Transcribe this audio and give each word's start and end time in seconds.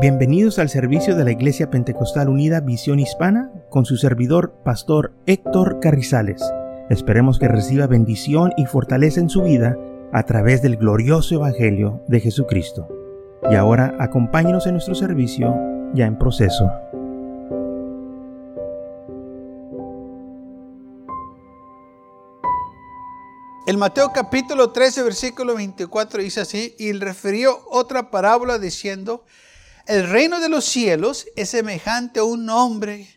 Bienvenidos 0.00 0.60
al 0.60 0.68
servicio 0.68 1.16
de 1.16 1.24
la 1.24 1.32
Iglesia 1.32 1.70
Pentecostal 1.70 2.28
Unida 2.28 2.60
Visión 2.60 3.00
Hispana 3.00 3.50
con 3.68 3.84
su 3.84 3.96
servidor, 3.96 4.54
Pastor 4.64 5.12
Héctor 5.26 5.80
Carrizales. 5.80 6.40
Esperemos 6.88 7.40
que 7.40 7.48
reciba 7.48 7.88
bendición 7.88 8.52
y 8.56 8.66
fortaleza 8.66 9.18
en 9.18 9.28
su 9.28 9.42
vida 9.42 9.76
a 10.12 10.22
través 10.22 10.62
del 10.62 10.76
glorioso 10.76 11.34
Evangelio 11.34 12.00
de 12.06 12.20
Jesucristo. 12.20 12.86
Y 13.50 13.56
ahora 13.56 13.96
acompáñenos 13.98 14.68
en 14.68 14.74
nuestro 14.74 14.94
servicio 14.94 15.52
ya 15.94 16.06
en 16.06 16.16
proceso. 16.16 16.70
El 23.66 23.78
Mateo 23.78 24.12
capítulo 24.14 24.70
13, 24.70 25.02
versículo 25.02 25.56
24 25.56 26.22
dice 26.22 26.40
así, 26.40 26.76
y 26.78 26.92
refirió 26.92 27.58
otra 27.68 28.12
parábola 28.12 28.60
diciendo, 28.60 29.24
el 29.88 30.08
reino 30.08 30.38
de 30.38 30.50
los 30.50 30.66
cielos 30.66 31.26
es 31.34 31.48
semejante 31.48 32.20
a 32.20 32.24
un 32.24 32.48
hombre 32.50 33.08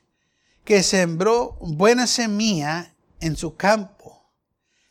que 0.64 0.84
sembró 0.84 1.58
buena 1.60 2.08
semilla 2.08 2.96
en 3.20 3.36
su 3.36 3.58
campo. 3.58 4.32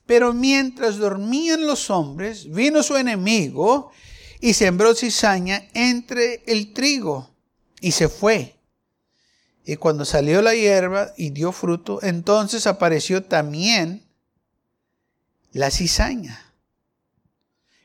Pero 0.04 0.34
mientras 0.34 0.98
dormían 0.98 1.66
los 1.66 1.88
hombres, 1.88 2.50
vino 2.50 2.82
su 2.82 2.96
enemigo 2.96 3.92
y 4.40 4.52
sembró 4.52 4.94
cizaña 4.94 5.68
entre 5.72 6.42
el 6.46 6.74
trigo 6.74 7.30
y 7.80 7.92
se 7.92 8.10
fue. 8.10 8.58
Y 9.64 9.76
cuando 9.76 10.04
salió 10.04 10.42
la 10.42 10.54
hierba 10.54 11.14
y 11.16 11.30
dio 11.30 11.50
fruto, 11.50 12.00
entonces 12.02 12.66
apareció 12.66 13.22
también 13.22 14.06
la 15.52 15.70
cizaña. 15.70 16.49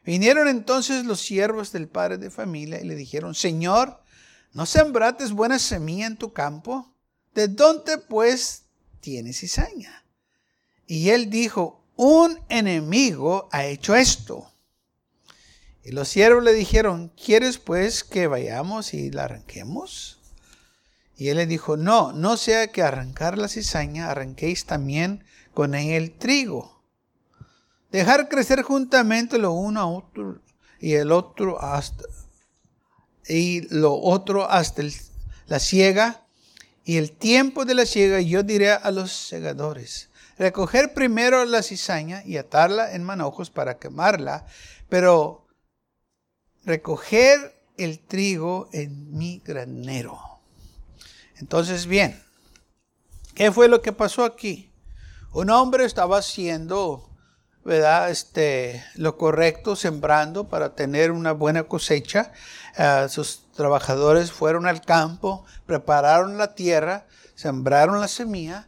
Vinieron 0.06 0.48
entonces 0.48 1.06
los 1.06 1.20
siervos 1.20 1.72
del 1.72 1.88
padre 1.88 2.18
de 2.18 2.30
familia 2.30 2.80
y 2.80 2.86
le 2.86 2.96
dijeron, 2.96 3.34
Señor, 3.34 4.02
¿no 4.54 4.66
sembrates 4.66 5.32
buena 5.32 5.58
semilla 5.58 6.06
en 6.06 6.18
tu 6.18 6.32
campo? 6.32 6.94
¿De 7.34 7.48
dónde 7.48 7.98
pues 7.98 8.64
tienes 9.02 9.40
cizaña? 9.40 10.06
Y 10.86 11.10
él 11.10 11.30
dijo, 11.30 11.84
un 11.96 12.40
enemigo 12.50 13.50
ha 13.52 13.66
hecho 13.66 13.96
esto. 13.96 14.52
Y 15.84 15.92
los 15.92 16.08
siervos 16.08 16.44
le 16.44 16.54
dijeron, 16.54 17.12
¿quieres 17.16 17.58
pues 17.58 18.04
que 18.04 18.28
vayamos 18.28 18.94
y 18.94 19.12
la 19.12 19.26
arranquemos? 19.26 20.20
Y 21.18 21.30
él 21.30 21.38
le 21.38 21.48
dijo, 21.48 21.78
no, 21.78 22.12
no 22.12 22.38
sea 22.38 22.68
que 22.68 22.82
arrancar 22.82 23.38
la 23.38 23.48
cizaña, 23.48 24.10
arranquéis 24.10 24.66
también 24.66 25.24
con 25.54 25.74
el 25.74 26.12
trigo. 26.12 26.75
Dejar 27.96 28.28
crecer 28.28 28.62
juntamente 28.62 29.38
lo 29.38 29.54
uno 29.54 29.80
a 29.80 29.86
otro 29.86 30.42
y 30.82 30.96
el 30.96 31.14
otro 31.14 31.62
hasta 31.62 32.04
y 33.26 33.74
lo 33.74 33.96
otro 33.96 34.52
hasta 34.52 34.84
la 35.48 35.60
siega 35.60 36.26
y 36.84 36.98
el 36.98 37.14
tiempo 37.14 37.64
de 37.64 37.74
la 37.74 37.86
siega 37.86 38.20
yo 38.20 38.44
diré 38.44 38.72
a 38.72 38.92
los 38.92 39.14
segadores 39.14 40.10
recoger 40.38 40.94
primero 40.94 41.46
la 41.46 41.64
cizaña 41.64 42.22
y 42.26 42.36
atarla 42.36 42.92
en 42.92 43.06
manojos 43.06 43.50
para 43.50 43.78
quemarla 43.78 44.46
pero 44.90 45.48
recoger 46.66 47.62
el 47.78 48.00
trigo 48.00 48.68
en 48.74 49.18
mi 49.18 49.42
granero 49.46 50.20
entonces 51.38 51.86
bien 51.86 52.22
¿qué 53.36 53.54
fue 53.54 53.70
lo 53.70 53.82
que 53.82 53.94
pasó 53.94 54.26
aquí? 54.26 54.70
un 55.32 55.50
hombre 55.50 55.86
estaba 55.86 56.18
haciendo 56.18 57.15
¿verdad? 57.66 58.12
Este, 58.12 58.86
lo 58.94 59.18
correcto, 59.18 59.76
sembrando 59.76 60.48
para 60.48 60.76
tener 60.76 61.12
una 61.12 61.32
buena 61.34 61.64
cosecha. 61.64 62.32
Ah, 62.78 63.08
sus 63.10 63.52
trabajadores 63.54 64.32
fueron 64.32 64.68
al 64.68 64.82
campo, 64.82 65.44
prepararon 65.66 66.38
la 66.38 66.54
tierra, 66.54 67.08
sembraron 67.34 68.00
la 68.00 68.08
semilla 68.08 68.68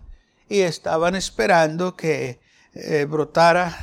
y 0.50 0.62
estaban 0.62 1.16
esperando 1.16 1.96
que 1.96 2.40
eh, 2.74 3.06
brotara 3.06 3.78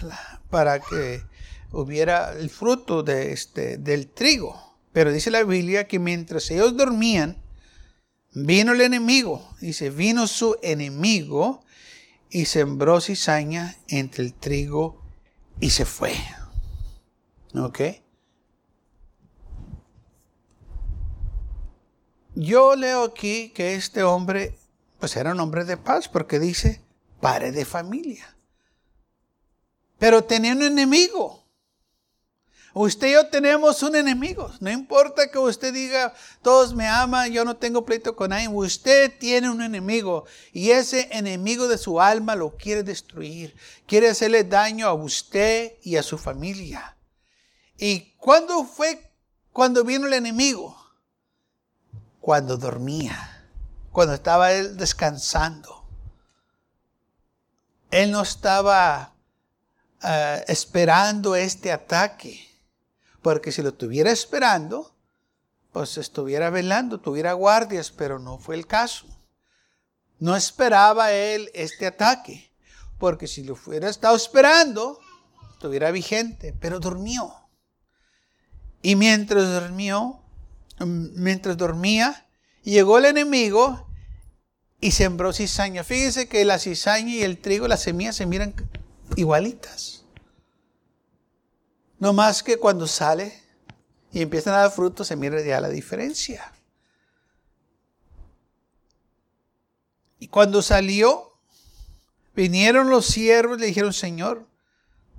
para 0.51 0.81
que 0.81 1.23
hubiera 1.71 2.33
el 2.33 2.51
fruto 2.51 3.05
de 3.05 3.33
este, 3.33 3.79
del 3.79 4.09
trigo. 4.09 4.77
Pero 4.93 5.13
dice 5.13 5.31
la 5.31 5.45
Biblia 5.45 5.87
que 5.87 6.01
mientras 6.01 6.51
ellos 6.51 6.77
dormían, 6.77 7.41
vino 8.33 8.73
el 8.73 8.81
enemigo. 8.81 9.49
Dice, 9.61 9.91
vino 9.91 10.27
su 10.27 10.57
enemigo 10.63 11.65
y 12.31 12.47
sembró 12.47 13.01
cizaña 13.01 13.77
entre 13.87 14.25
el 14.25 14.35
trigo 14.35 15.04
y 15.61 15.71
se 15.71 15.85
fue. 15.85 16.15
¿Ok? 17.55 17.81
Yo 22.35 22.75
leo 22.75 23.05
aquí 23.05 23.51
que 23.51 23.75
este 23.75 24.03
hombre, 24.03 24.59
pues 24.99 25.17
era 25.17 25.33
un 25.33 25.41
hombre 25.41 25.65
de 25.65 25.77
paz, 25.77 26.09
porque 26.09 26.41
dice, 26.41 26.81
padre 27.21 27.53
de 27.53 27.65
familia. 27.65 28.37
Pero 29.99 30.25
tenía 30.25 30.53
un 30.53 30.63
enemigo. 30.63 31.44
Usted 32.77 33.07
y 33.07 33.13
yo 33.13 33.29
tenemos 33.29 33.85
un 33.85 33.95
enemigo. 33.95 34.51
No 34.59 34.69
importa 34.69 35.31
que 35.31 35.39
usted 35.39 35.73
diga, 35.73 36.13
todos 36.43 36.75
me 36.75 36.89
aman, 36.89 37.31
yo 37.31 37.45
no 37.45 37.57
tengo 37.57 37.85
pleito 37.85 38.17
con 38.17 38.31
nadie. 38.31 38.49
Usted 38.49 39.17
tiene 39.17 39.49
un 39.49 39.63
enemigo 39.63 40.25
y 40.53 40.73
ese 40.73 41.09
enemigo 41.13 41.69
de 41.69 41.79
su 41.79 42.01
alma 42.01 42.35
lo 42.35 42.57
quiere 42.57 42.83
destruir. 42.83 43.55
Quiere 43.87 44.09
hacerle 44.09 44.43
daño 44.43 44.89
a 44.89 44.93
usted 44.93 45.75
y 45.85 45.95
a 45.95 46.03
su 46.03 46.19
familia. 46.19 46.97
¿Y 47.79 48.13
cuándo 48.17 48.65
fue 48.65 49.13
cuando 49.53 49.85
vino 49.85 50.09
el 50.09 50.15
enemigo? 50.15 50.77
Cuando 52.21 52.57
dormía, 52.57 53.47
cuando 53.93 54.15
estaba 54.15 54.53
él 54.53 54.77
descansando. 54.77 55.87
Él 57.93 58.11
no 58.11 58.23
estaba 58.23 59.15
eh, 60.03 60.45
esperando 60.49 61.37
este 61.37 61.71
ataque 61.71 62.54
porque 63.25 63.53
si 63.53 63.63
lo 63.63 63.71
estuviera 63.71 64.11
esperando, 64.11 64.95
pues 65.73 65.97
estuviera 65.97 66.51
velando, 66.51 67.01
tuviera 67.01 67.33
guardias, 67.33 67.91
pero 67.91 68.19
no 68.19 68.37
fue 68.39 68.55
el 68.55 68.67
caso. 68.67 69.07
No 70.19 70.37
esperaba 70.37 71.11
él 71.11 71.51
este 71.55 71.87
ataque, 71.87 72.53
porque 72.99 73.27
si 73.27 73.43
lo 73.43 73.55
hubiera 73.55 73.89
estado 73.89 74.15
esperando, 74.15 75.01
estuviera 75.55 75.91
vigente, 75.91 76.53
pero 76.61 76.81
durmió. 76.81 77.33
Y 78.83 78.95
mientras 78.95 79.49
durmió, 79.59 80.21
mientras 80.81 81.57
dormía, 81.57 82.27
llegó 82.63 82.99
el 82.99 83.07
enemigo 83.07 83.89
y 84.83 84.91
sembró 84.91 85.33
cizaña. 85.33 85.83
Fíjese 85.83 86.29
que 86.29 86.45
la 86.45 86.59
cizaña 86.59 87.15
y 87.15 87.23
el 87.23 87.39
trigo, 87.39 87.69
las 87.69 87.85
semillas 87.85 88.17
se 88.17 88.27
miran 88.27 88.55
igualitas. 89.17 90.04
No 91.99 92.13
más 92.13 92.43
que 92.43 92.59
cuando 92.59 92.87
sale 92.87 93.43
y 94.13 94.23
empiezan 94.23 94.55
a 94.55 94.59
dar 94.59 94.71
fruto, 94.71 95.05
se 95.05 95.17
mira 95.17 95.43
ya 95.43 95.61
la 95.61 95.69
diferencia. 95.69 96.53
Y 100.19 100.29
cuando 100.29 100.63
salió, 100.63 101.33
vinieron 102.35 102.89
los 102.89 103.07
siervos 103.07 103.59
y 103.59 103.61
le 103.61 103.67
dijeron, 103.67 103.93
Señor, 103.93 104.49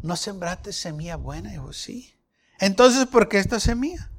¿no 0.02 0.16
sembraste 0.16 0.74
semilla 0.74 1.16
buena? 1.16 1.50
Y 1.50 1.54
dijo, 1.54 1.74
sí. 1.74 2.16
Entonces, 2.60 3.06
¿por 3.06 3.28
qué 3.28 3.40
esta 3.40 3.60
semilla? 3.60 4.10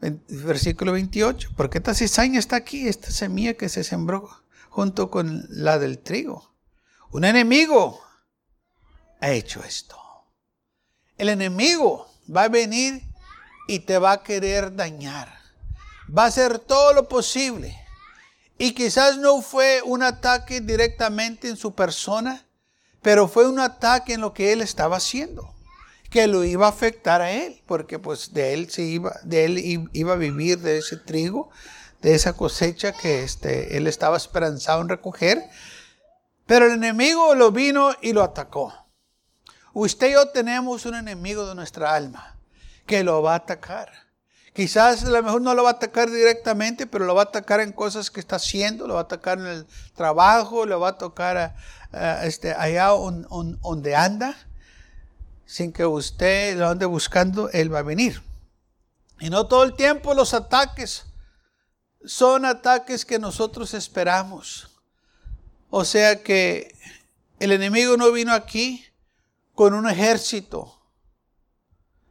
Versículo 0.00 0.92
28. 0.92 1.50
Porque 1.56 1.78
esta 1.78 1.94
cizaña 1.94 2.38
está 2.38 2.56
aquí, 2.56 2.86
esta 2.86 3.10
semilla 3.10 3.54
que 3.54 3.68
se 3.68 3.82
sembró 3.84 4.30
junto 4.68 5.10
con 5.10 5.46
la 5.48 5.78
del 5.78 5.98
trigo. 5.98 6.54
Un 7.10 7.24
enemigo 7.24 8.00
ha 9.20 9.30
hecho 9.30 9.62
esto. 9.64 10.03
El 11.16 11.28
enemigo 11.28 12.08
va 12.34 12.44
a 12.44 12.48
venir 12.48 13.02
y 13.68 13.80
te 13.80 13.98
va 13.98 14.12
a 14.12 14.22
querer 14.22 14.74
dañar. 14.74 15.28
Va 16.16 16.24
a 16.24 16.26
hacer 16.26 16.58
todo 16.58 16.92
lo 16.92 17.08
posible. 17.08 17.78
Y 18.58 18.72
quizás 18.72 19.18
no 19.18 19.40
fue 19.42 19.82
un 19.84 20.02
ataque 20.02 20.60
directamente 20.60 21.48
en 21.48 21.56
su 21.56 21.74
persona, 21.74 22.44
pero 23.02 23.28
fue 23.28 23.48
un 23.48 23.58
ataque 23.60 24.14
en 24.14 24.20
lo 24.20 24.32
que 24.32 24.52
él 24.52 24.60
estaba 24.60 24.96
haciendo, 24.96 25.54
que 26.10 26.26
lo 26.26 26.44
iba 26.44 26.66
a 26.66 26.70
afectar 26.70 27.20
a 27.20 27.30
él, 27.30 27.62
porque 27.66 27.98
pues 27.98 28.32
de 28.32 28.54
él 28.54 28.70
se 28.70 28.82
iba, 28.82 29.18
de 29.24 29.44
él 29.44 29.88
iba 29.92 30.12
a 30.12 30.16
vivir 30.16 30.58
de 30.60 30.78
ese 30.78 30.96
trigo, 30.96 31.50
de 32.00 32.14
esa 32.14 32.34
cosecha 32.34 32.92
que 32.92 33.22
este, 33.22 33.76
él 33.76 33.86
estaba 33.86 34.16
esperanzado 34.16 34.80
en 34.82 34.88
recoger. 34.88 35.42
Pero 36.46 36.66
el 36.66 36.72
enemigo 36.72 37.34
lo 37.34 37.50
vino 37.50 37.92
y 38.02 38.12
lo 38.12 38.22
atacó. 38.22 38.83
Usted 39.74 40.10
y 40.10 40.12
yo 40.12 40.28
tenemos 40.28 40.86
un 40.86 40.94
enemigo 40.94 41.46
de 41.46 41.56
nuestra 41.56 41.92
alma 41.94 42.36
que 42.86 43.02
lo 43.02 43.22
va 43.22 43.32
a 43.32 43.38
atacar. 43.38 43.90
Quizás 44.52 45.04
a 45.04 45.10
lo 45.10 45.20
mejor 45.20 45.42
no 45.42 45.52
lo 45.52 45.64
va 45.64 45.70
a 45.70 45.72
atacar 45.72 46.08
directamente, 46.08 46.86
pero 46.86 47.04
lo 47.06 47.14
va 47.16 47.22
a 47.22 47.24
atacar 47.24 47.58
en 47.58 47.72
cosas 47.72 48.08
que 48.08 48.20
está 48.20 48.36
haciendo, 48.36 48.86
lo 48.86 48.94
va 48.94 49.00
a 49.00 49.04
atacar 49.04 49.38
en 49.38 49.46
el 49.46 49.66
trabajo, 49.96 50.64
lo 50.64 50.78
va 50.78 50.90
a 50.90 50.98
tocar 50.98 51.56
este, 52.22 52.54
allá 52.54 52.86
donde 52.86 53.96
anda. 53.96 54.36
Sin 55.44 55.72
que 55.72 55.84
usted 55.84 56.56
lo 56.56 56.68
ande 56.68 56.86
buscando, 56.86 57.50
él 57.50 57.74
va 57.74 57.80
a 57.80 57.82
venir. 57.82 58.22
Y 59.18 59.28
no 59.28 59.48
todo 59.48 59.64
el 59.64 59.74
tiempo 59.74 60.14
los 60.14 60.34
ataques 60.34 61.04
son 62.04 62.44
ataques 62.44 63.04
que 63.04 63.18
nosotros 63.18 63.74
esperamos. 63.74 64.70
O 65.68 65.84
sea 65.84 66.22
que 66.22 66.76
el 67.40 67.50
enemigo 67.50 67.96
no 67.96 68.12
vino 68.12 68.32
aquí 68.32 68.86
con 69.54 69.74
un 69.74 69.88
ejército. 69.88 70.80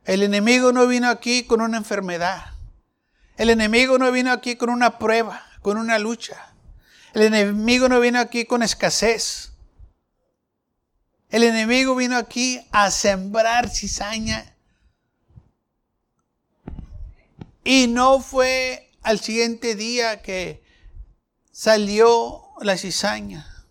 El 0.06 0.24
enemigo 0.24 0.72
no 0.72 0.88
vino 0.88 1.10
aquí 1.10 1.44
con 1.44 1.62
una 1.62 1.78
enfermedad. 1.78 2.54
El 3.38 3.50
enemigo 3.50 3.98
no 3.98 4.12
vino 4.12 4.31
aquí 4.31 4.56
con 4.56 4.69
una 4.69 4.98
prueba, 5.00 5.44
con 5.62 5.78
una 5.78 5.98
lucha. 6.00 6.54
El 7.13 7.24
enemigo 7.24 7.90
no 7.90 8.00
vino 8.00 8.19
aquí 8.19 8.45
con 8.45 8.63
escasez. 8.63 9.51
El 11.30 11.44
enemigo 11.44 11.95
vino 11.95 12.18
aquí 12.18 12.62
a 12.72 12.92
sembrar 12.92 13.69
cizaña. 13.69 14.56
Y 17.63 17.88
no 17.88 18.19
fue 18.19 18.92
al 19.01 19.19
siguiente 19.19 19.75
día 19.75 20.22
que 20.22 20.63
salió 21.51 22.44
la 22.62 22.78
cizaña, 22.78 23.66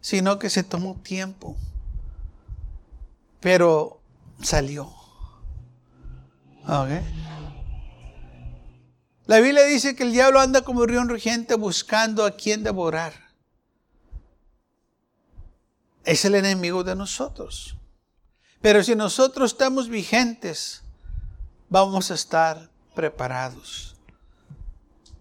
sino 0.00 0.38
que 0.38 0.50
se 0.50 0.62
tomó 0.62 1.00
tiempo. 1.02 1.56
Pero 3.40 4.00
salió. 4.42 4.94
La 9.26 9.40
Biblia 9.40 9.64
dice 9.64 9.96
que 9.96 10.02
el 10.02 10.12
diablo 10.12 10.40
anda 10.40 10.62
como 10.62 10.80
un 10.80 10.88
río 10.88 11.02
rugiente 11.04 11.54
buscando 11.54 12.24
a 12.24 12.32
quien 12.32 12.62
devorar. 12.62 13.12
Es 16.04 16.24
el 16.24 16.34
enemigo 16.34 16.84
de 16.84 16.94
nosotros. 16.94 17.76
Pero 18.60 18.82
si 18.84 18.94
nosotros 18.94 19.52
estamos 19.52 19.88
vigentes, 19.88 20.82
vamos 21.68 22.10
a 22.10 22.14
estar 22.14 22.70
preparados. 22.94 23.96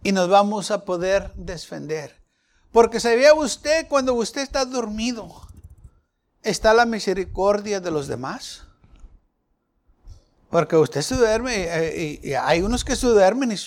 Y 0.03 0.11
nos 0.11 0.29
vamos 0.29 0.71
a 0.71 0.85
poder 0.85 1.33
defender. 1.35 2.21
Porque 2.71 2.99
sabía 2.99 3.33
usted 3.33 3.87
cuando 3.87 4.13
usted 4.13 4.41
está 4.41 4.65
dormido, 4.65 5.47
está 6.43 6.73
la 6.73 6.85
misericordia 6.85 7.79
de 7.79 7.91
los 7.91 8.07
demás. 8.07 8.63
Porque 10.49 10.75
usted 10.75 11.01
se 11.01 11.15
duerme 11.15 11.53
eh, 11.55 12.19
y, 12.23 12.33
hay 12.33 12.61
unos 12.61 12.83
que 12.83 12.95
se 12.95 13.07
duermen 13.07 13.51
y 13.51 13.57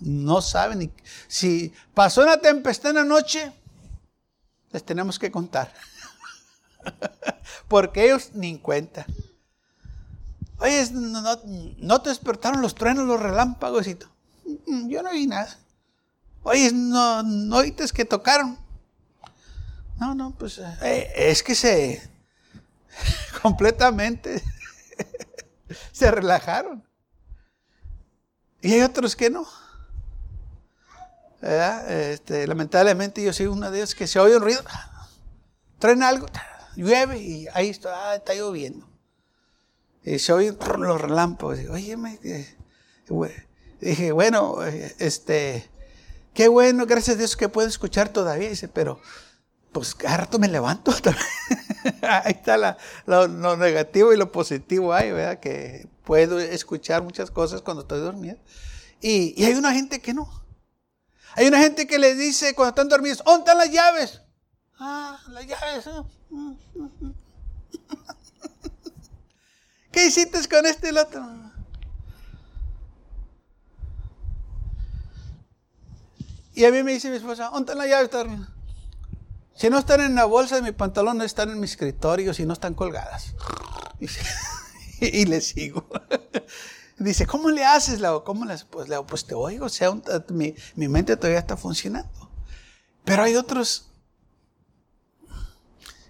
no 0.00 0.42
saben. 0.42 0.92
si 1.28 1.72
pasó 1.94 2.22
una 2.22 2.38
tempestad 2.38 2.90
en 2.90 2.96
la 2.96 3.04
noche, 3.04 3.52
les 4.72 4.84
tenemos 4.84 5.18
que 5.18 5.30
contar. 5.30 5.72
Porque 7.68 8.04
ellos 8.04 8.30
ni 8.34 8.50
en 8.50 8.58
cuenta. 8.58 9.06
Oye, 10.58 10.88
no, 10.92 12.02
te 12.02 12.08
despertaron 12.08 12.62
los 12.62 12.74
truenos, 12.74 13.06
los 13.06 13.20
relámpagos 13.20 13.86
y. 13.86 13.96
Mm, 14.66 14.88
yo 14.88 15.02
no 15.02 15.12
vi 15.12 15.26
nada. 15.26 15.56
Oye, 16.42 16.72
no, 16.72 17.22
no 17.22 17.62
que 17.94 18.04
tocaron. 18.04 18.58
No, 19.98 20.14
no, 20.14 20.34
pues 20.36 20.58
eh, 20.82 21.12
es 21.16 21.42
que 21.42 21.54
se 21.54 22.02
completamente 23.42 24.42
se 25.92 26.10
relajaron. 26.10 26.84
Y 28.60 28.72
hay 28.74 28.82
otros 28.82 29.14
que 29.16 29.30
no. 29.30 29.46
Este, 31.42 32.46
lamentablemente 32.46 33.22
yo 33.22 33.32
soy 33.32 33.46
uno 33.46 33.70
de 33.70 33.78
ellos 33.78 33.94
que 33.94 34.06
se 34.06 34.18
oye 34.18 34.36
un 34.36 34.42
ruido, 34.42 34.64
traen 35.78 36.02
algo, 36.02 36.26
llueve 36.74 37.18
y 37.18 37.46
ahí 37.52 37.68
está, 37.68 38.10
ah, 38.10 38.16
está 38.16 38.34
lloviendo. 38.34 38.88
Y 40.02 40.18
se 40.18 40.32
oyen 40.32 40.56
los 40.78 41.00
relámpagos. 41.00 41.58
Oye, 41.70 41.96
eh, 42.24 42.56
dije, 43.80 44.12
bueno, 44.12 44.62
este, 44.64 45.68
qué 46.32 46.48
bueno, 46.48 46.86
gracias 46.86 47.16
a 47.16 47.18
Dios 47.18 47.36
que 47.36 47.48
puedo 47.48 47.68
escuchar 47.68 48.08
todavía. 48.08 48.48
Dice, 48.48 48.68
pero 48.68 49.00
pues 49.76 49.94
cada 49.94 50.16
rato 50.16 50.38
me 50.38 50.48
levanto. 50.48 50.90
ahí 52.02 52.32
está 52.32 52.78
lo, 53.04 53.56
negativo 53.58 54.10
y 54.14 54.16
lo 54.16 54.32
positivo 54.32 54.94
ahí, 54.94 55.12
¿verdad? 55.12 55.38
Que 55.38 55.86
puedo 56.02 56.40
escuchar 56.40 57.02
muchas 57.02 57.30
cosas 57.30 57.60
cuando 57.60 57.82
estoy 57.82 58.00
dormido. 58.00 58.38
Y, 59.02 59.44
hay 59.44 59.52
una 59.52 59.74
gente 59.74 60.00
que 60.00 60.14
no. 60.14 60.42
Hay 61.34 61.46
una 61.46 61.58
gente 61.58 61.86
que 61.86 61.98
le 61.98 62.14
dice 62.14 62.54
cuando 62.54 62.70
están 62.70 62.88
dormidos, 62.88 63.22
¿dónde 63.22 63.40
están 63.40 63.58
las 63.58 63.70
llaves? 63.70 64.22
Ah, 64.78 65.20
las 65.28 65.46
llaves. 65.46 65.84
¿Qué 69.92 70.06
hiciste 70.06 70.38
con 70.48 70.64
este 70.64 70.86
y 70.86 70.90
el 70.90 70.96
otro? 70.96 71.22
Y 76.54 76.64
a 76.64 76.70
mí 76.70 76.82
me 76.82 76.94
dice 76.94 77.10
mi 77.10 77.16
esposa, 77.16 77.50
¿dónde 77.52 77.72
están 77.72 77.76
las 77.76 77.88
llaves? 77.88 78.55
Si 79.56 79.70
no 79.70 79.78
están 79.78 80.02
en 80.02 80.14
la 80.14 80.26
bolsa 80.26 80.56
de 80.56 80.62
mi 80.62 80.72
pantalón, 80.72 81.16
no 81.16 81.24
están 81.24 81.50
en 81.50 81.58
mi 81.58 81.64
escritorio, 81.64 82.34
si 82.34 82.44
no 82.44 82.52
están 82.52 82.74
colgadas. 82.74 83.34
Y, 84.98 85.26
le 85.26 85.42
sigo. 85.42 85.86
Dice, 86.98 87.26
¿cómo 87.26 87.50
le 87.50 87.62
haces, 87.62 88.00
Leo? 88.00 88.24
¿Cómo 88.24 88.46
le 88.46 88.56
Pues, 88.70 88.88
Leo, 88.88 89.06
pues 89.06 89.26
te 89.26 89.34
oigo, 89.34 89.66
o 89.66 89.68
sea, 89.68 89.90
mi, 90.30 90.54
mi 90.74 90.88
mente 90.88 91.16
todavía 91.16 91.38
está 91.38 91.58
funcionando. 91.58 92.30
Pero 93.04 93.22
hay 93.22 93.36
otros 93.36 93.90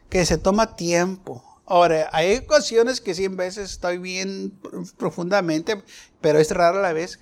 que 0.08 0.24
se 0.24 0.38
toma 0.38 0.76
tiempo. 0.76 1.44
Ahora, 1.66 2.08
hay 2.12 2.36
ocasiones 2.36 3.00
que 3.00 3.14
100 3.14 3.36
veces 3.36 3.72
estoy 3.72 3.98
bien 3.98 4.56
profundamente, 4.96 5.82
pero 6.20 6.38
es 6.38 6.52
rara 6.52 6.80
la 6.80 6.92
vez 6.92 7.18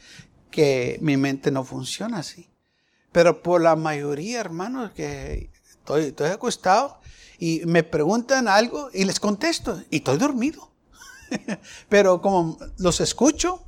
que 0.51 0.99
mi 1.01 1.17
mente 1.17 1.51
no 1.51 1.65
funciona 1.65 2.19
así. 2.19 2.51
Pero 3.11 3.43
por 3.43 3.63
la 3.63 3.75
mayoría, 3.75 4.39
hermanos, 4.39 4.93
que 4.93 5.51
estoy, 5.85 6.05
estoy 6.05 6.31
acostado 6.31 6.99
y 7.39 7.61
me 7.67 7.83
preguntan 7.83 8.49
algo 8.49 8.89
y 8.95 9.05
les 9.05 9.21
contesto 9.21 9.83
y 9.91 9.97
estoy 9.97 10.17
dormido. 10.17 10.71
Pero 11.91 12.23
como 12.23 12.57
los 12.79 13.01
escucho, 13.01 13.63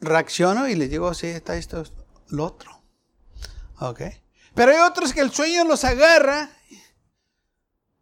reacciono 0.00 0.66
y 0.66 0.74
les 0.74 0.88
digo, 0.88 1.12
sí, 1.12 1.26
está 1.26 1.56
esto, 1.56 1.84
lo 2.28 2.44
otro. 2.44 2.70
Ok. 3.80 4.00
Pero 4.54 4.72
hay 4.72 4.78
otros 4.78 5.12
que 5.12 5.20
el 5.20 5.30
sueño 5.30 5.64
los 5.64 5.84
agarra 5.84 6.50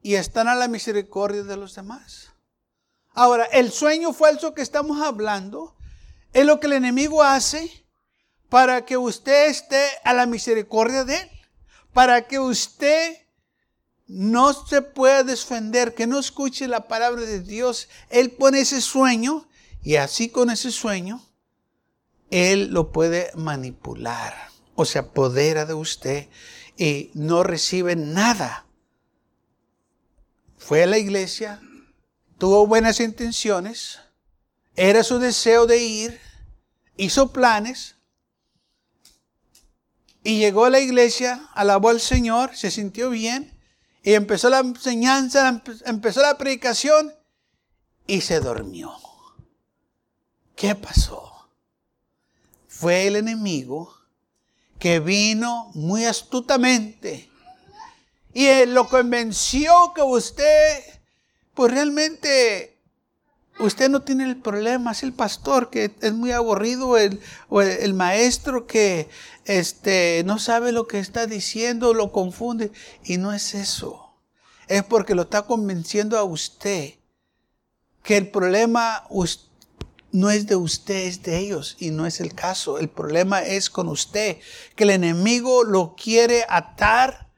y 0.00 0.14
están 0.14 0.46
a 0.46 0.54
la 0.54 0.68
misericordia 0.68 1.42
de 1.42 1.56
los 1.56 1.74
demás. 1.74 2.30
Ahora, 3.14 3.44
el 3.46 3.72
sueño 3.72 4.12
falso 4.12 4.54
que 4.54 4.62
estamos 4.62 5.02
hablando 5.02 5.76
es 6.32 6.46
lo 6.46 6.60
que 6.60 6.68
el 6.68 6.74
enemigo 6.74 7.22
hace 7.22 7.84
para 8.48 8.84
que 8.84 8.96
usted 8.96 9.46
esté 9.48 9.84
a 10.04 10.12
la 10.12 10.26
misericordia 10.26 11.04
de 11.04 11.16
él. 11.16 11.30
Para 11.94 12.26
que 12.26 12.38
usted 12.38 13.24
no 14.06 14.52
se 14.52 14.82
puede 14.82 15.24
defender, 15.24 15.94
que 15.94 16.06
no 16.06 16.18
escuche 16.18 16.68
la 16.68 16.88
palabra 16.88 17.22
de 17.22 17.40
Dios. 17.40 17.88
Él 18.10 18.32
pone 18.32 18.60
ese 18.60 18.80
sueño 18.80 19.48
y 19.82 19.96
así 19.96 20.28
con 20.28 20.50
ese 20.50 20.70
sueño, 20.70 21.24
Él 22.30 22.68
lo 22.70 22.92
puede 22.92 23.30
manipular 23.34 24.34
o 24.74 24.84
se 24.84 24.98
apodera 24.98 25.66
de 25.66 25.74
usted 25.74 26.28
y 26.76 27.10
no 27.14 27.42
recibe 27.42 27.96
nada. 27.96 28.66
Fue 30.56 30.82
a 30.82 30.86
la 30.86 30.98
iglesia, 30.98 31.60
tuvo 32.38 32.66
buenas 32.66 33.00
intenciones, 33.00 34.00
era 34.76 35.04
su 35.04 35.18
deseo 35.18 35.66
de 35.66 35.82
ir, 35.82 36.20
hizo 36.96 37.32
planes, 37.32 37.96
y 40.24 40.38
llegó 40.38 40.64
a 40.64 40.70
la 40.70 40.80
iglesia, 40.80 41.48
alabó 41.54 41.90
al 41.90 42.00
Señor, 42.00 42.56
se 42.56 42.70
sintió 42.70 43.10
bien, 43.10 43.56
y 44.02 44.14
empezó 44.14 44.50
la 44.50 44.58
enseñanza, 44.58 45.62
empezó 45.84 46.22
la 46.22 46.36
predicación 46.36 47.14
y 48.06 48.22
se 48.22 48.40
durmió. 48.40 48.92
¿Qué 50.56 50.74
pasó? 50.74 51.48
Fue 52.66 53.06
el 53.06 53.16
enemigo 53.16 53.94
que 54.78 55.00
vino 55.00 55.70
muy 55.74 56.04
astutamente 56.04 57.30
y 58.34 58.66
lo 58.66 58.88
convenció 58.88 59.92
que 59.94 60.02
usted, 60.02 60.82
pues 61.54 61.72
realmente, 61.72 62.73
usted 63.58 63.88
no 63.88 64.02
tiene 64.02 64.24
el 64.24 64.36
problema, 64.36 64.92
es 64.92 65.02
el 65.02 65.12
pastor 65.12 65.70
que 65.70 65.94
es 66.00 66.12
muy 66.12 66.32
aburrido, 66.32 66.96
el, 66.98 67.20
o 67.48 67.62
el 67.62 67.94
maestro 67.94 68.66
que 68.66 69.08
este, 69.44 70.22
no 70.24 70.38
sabe 70.38 70.72
lo 70.72 70.86
que 70.86 70.98
está 70.98 71.26
diciendo, 71.26 71.94
lo 71.94 72.12
confunde. 72.12 72.72
Y 73.04 73.18
no 73.18 73.32
es 73.32 73.54
eso. 73.54 74.12
Es 74.66 74.82
porque 74.82 75.14
lo 75.14 75.22
está 75.22 75.42
convenciendo 75.42 76.18
a 76.18 76.24
usted 76.24 76.94
que 78.02 78.16
el 78.16 78.28
problema 78.28 79.04
no 80.12 80.30
es 80.30 80.46
de 80.46 80.56
usted, 80.56 81.06
es 81.06 81.22
de 81.22 81.38
ellos. 81.38 81.76
Y 81.78 81.90
no 81.90 82.06
es 82.06 82.20
el 82.20 82.34
caso. 82.34 82.78
El 82.78 82.88
problema 82.88 83.42
es 83.42 83.70
con 83.70 83.88
usted. 83.88 84.38
Que 84.76 84.84
el 84.84 84.90
enemigo 84.90 85.64
lo 85.64 85.94
quiere 85.96 86.44
atar, 86.48 87.30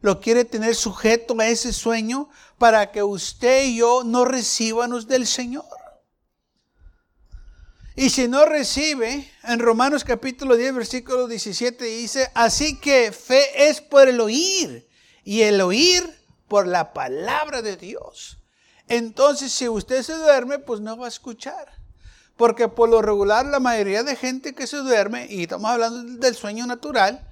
lo 0.00 0.20
quiere 0.20 0.44
tener 0.44 0.74
sujeto 0.74 1.38
a 1.38 1.46
ese 1.46 1.72
sueño 1.72 2.28
para 2.64 2.90
que 2.90 3.02
usted 3.02 3.64
y 3.64 3.76
yo 3.76 4.04
no 4.04 4.24
recibanos 4.24 5.06
del 5.06 5.26
Señor. 5.26 5.66
Y 7.94 8.08
si 8.08 8.26
no 8.26 8.46
recibe, 8.46 9.30
en 9.42 9.58
Romanos 9.58 10.02
capítulo 10.02 10.56
10, 10.56 10.76
versículo 10.76 11.28
17 11.28 11.84
dice, 11.84 12.30
así 12.32 12.80
que 12.80 13.12
fe 13.12 13.68
es 13.68 13.82
por 13.82 14.08
el 14.08 14.18
oír 14.18 14.88
y 15.24 15.42
el 15.42 15.60
oír 15.60 16.10
por 16.48 16.66
la 16.66 16.94
palabra 16.94 17.60
de 17.60 17.76
Dios. 17.76 18.38
Entonces, 18.88 19.52
si 19.52 19.68
usted 19.68 20.02
se 20.02 20.14
duerme, 20.14 20.58
pues 20.58 20.80
no 20.80 20.96
va 20.96 21.04
a 21.04 21.10
escuchar. 21.10 21.68
Porque 22.34 22.68
por 22.68 22.88
lo 22.88 23.02
regular 23.02 23.44
la 23.44 23.60
mayoría 23.60 24.04
de 24.04 24.16
gente 24.16 24.54
que 24.54 24.66
se 24.66 24.78
duerme, 24.78 25.26
y 25.28 25.42
estamos 25.42 25.70
hablando 25.70 26.02
del 26.18 26.34
sueño 26.34 26.66
natural, 26.66 27.30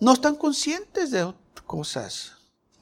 no 0.00 0.14
están 0.14 0.36
conscientes 0.36 1.10
de 1.10 1.34
cosas. 1.66 2.35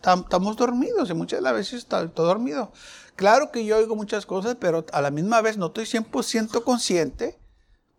Estamos 0.04 0.56
dormidos 0.56 1.08
y 1.08 1.14
muchas 1.14 1.38
de 1.38 1.42
las 1.42 1.54
veces 1.54 1.80
estoy 1.80 2.10
dormido. 2.14 2.72
Claro 3.16 3.50
que 3.50 3.64
yo 3.64 3.78
oigo 3.78 3.96
muchas 3.96 4.26
cosas, 4.26 4.56
pero 4.60 4.84
a 4.92 5.00
la 5.00 5.10
misma 5.10 5.40
vez 5.40 5.56
no 5.56 5.66
estoy 5.66 5.84
100% 5.84 6.62
consciente. 6.62 7.38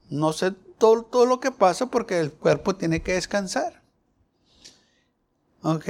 No 0.09 0.31
sé 0.31 0.51
todo, 0.51 1.03
todo 1.03 1.25
lo 1.25 1.39
que 1.39 1.51
pasa 1.51 1.87
porque 1.87 2.19
el 2.19 2.31
cuerpo 2.31 2.75
tiene 2.75 3.01
que 3.01 3.13
descansar. 3.13 3.81
¿Ok? 5.63 5.89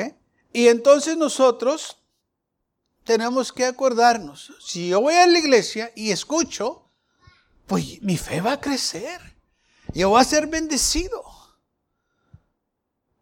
Y 0.54 0.70
entonces 0.70 1.18
nosotros 1.18 1.98
tenemos 3.04 3.52
que 3.52 3.66
acordarnos, 3.66 4.54
si 4.60 4.90
yo 4.90 5.02
voy 5.02 5.14
a 5.14 5.28
la 5.28 5.38
iglesia 5.38 5.92
y 5.96 6.12
escucho, 6.12 6.90
pues 7.68 8.02
mi 8.02 8.18
fe 8.18 8.42
va 8.42 8.54
a 8.54 8.62
crecer. 8.62 9.20
Yo 9.94 10.10
voy 10.10 10.22
a 10.22 10.24
ser 10.24 10.48
bendecido. 10.48 11.24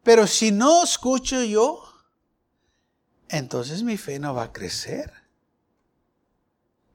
Pero 0.03 0.27
si 0.27 0.51
no 0.51 0.83
escucho 0.83 1.43
yo, 1.43 1.92
entonces 3.33 3.83
mi 3.83 3.97
fe 3.97 4.19
no 4.19 4.33
va 4.33 4.43
a 4.43 4.53
crecer. 4.53 5.11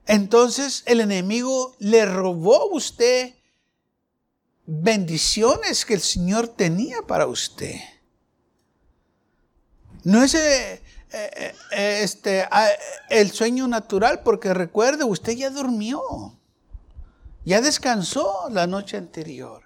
Entonces 0.07 0.85
el 0.87 1.01
enemigo 1.01 1.77
le 1.81 2.07
robó 2.07 2.63
a 2.63 2.75
usted 2.77 3.35
bendiciones 4.65 5.85
que 5.85 5.95
el 5.95 6.01
Señor 6.01 6.49
tenía 6.49 7.03
para 7.03 7.27
usted. 7.27 7.75
No 10.05 10.23
es 10.23 10.35
eh, 10.35 10.83
eh, 11.11 11.55
eh, 11.73 12.01
este, 12.03 12.47
ah, 12.51 12.69
el 13.11 13.31
sueño 13.33 13.67
natural, 13.67 14.23
porque 14.23 14.55
recuerde, 14.55 15.05
usted 15.05 15.33
ya 15.33 15.51
durmió, 15.51 16.01
ya 17.45 17.61
descansó 17.61 18.49
la 18.51 18.67
noche 18.67 18.97
anterior. 18.97 19.65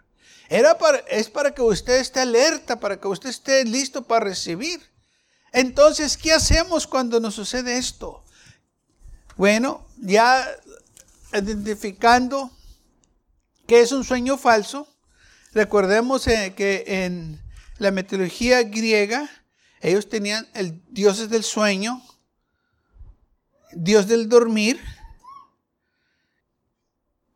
Era 0.48 0.76
es 1.08 1.30
para 1.30 1.52
que 1.54 1.62
usted 1.62 1.98
esté 1.98 2.20
alerta, 2.20 2.80
para 2.80 2.98
que 2.98 3.08
usted 3.08 3.30
esté 3.30 3.64
listo 3.64 4.02
para 4.02 4.24
recibir. 4.24 4.91
Entonces, 5.52 6.16
¿qué 6.16 6.32
hacemos 6.32 6.86
cuando 6.86 7.20
nos 7.20 7.34
sucede 7.34 7.76
esto? 7.76 8.24
Bueno, 9.36 9.86
ya 9.98 10.46
identificando 11.32 12.50
que 13.66 13.80
es 13.80 13.92
un 13.92 14.04
sueño 14.04 14.38
falso, 14.38 14.88
recordemos 15.52 16.26
eh, 16.26 16.54
que 16.56 16.84
en 16.86 17.40
la 17.78 17.90
mitología 17.90 18.62
griega 18.62 19.28
ellos 19.80 20.08
tenían 20.08 20.48
el 20.54 20.80
dioses 20.88 21.28
del 21.28 21.44
sueño, 21.44 22.02
dios 23.72 24.06
del 24.06 24.28
dormir, 24.28 24.80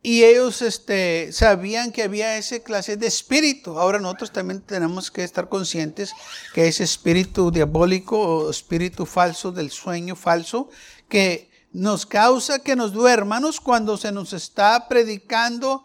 y 0.07 0.23
ellos 0.23 0.63
este, 0.63 1.33
sabían 1.33 1.91
que 1.91 2.05
había 2.05 2.39
esa 2.39 2.61
clase 2.61 2.97
de 2.97 3.09
espíritu. 3.09 3.77
Ahora 3.77 3.99
nosotros 3.99 4.31
también 4.31 4.61
tenemos 4.61 5.11
que 5.11 5.25
estar 5.25 5.49
conscientes 5.49 6.13
que 6.55 6.69
ese 6.69 6.85
espíritu 6.85 7.51
diabólico 7.51 8.17
o 8.17 8.49
espíritu 8.49 9.05
falso 9.05 9.51
del 9.51 9.73
sueño 9.73 10.15
falso, 10.15 10.69
que 11.09 11.51
nos 11.73 12.07
causa 12.07 12.61
que 12.61 12.77
nos 12.77 12.93
duermamos 12.93 13.61
cuando 13.61 13.97
se 13.97 14.13
nos 14.13 14.33
está 14.33 14.87
predicando 14.87 15.85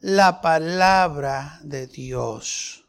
la 0.00 0.40
palabra 0.40 1.60
de 1.62 1.86
Dios. 1.86 2.84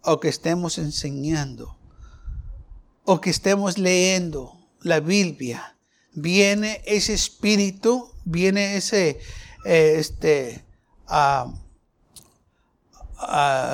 O 0.00 0.20
que 0.20 0.28
estemos 0.28 0.78
enseñando. 0.78 1.76
O 3.04 3.20
que 3.20 3.30
estemos 3.30 3.78
leyendo 3.78 4.60
la 4.80 5.00
Biblia. 5.00 5.73
Viene 6.14 6.80
ese 6.86 7.12
espíritu, 7.12 8.12
viene 8.24 8.76
ese 8.76 9.20
eh, 9.64 9.96
este, 9.98 10.64
uh, 11.08 11.52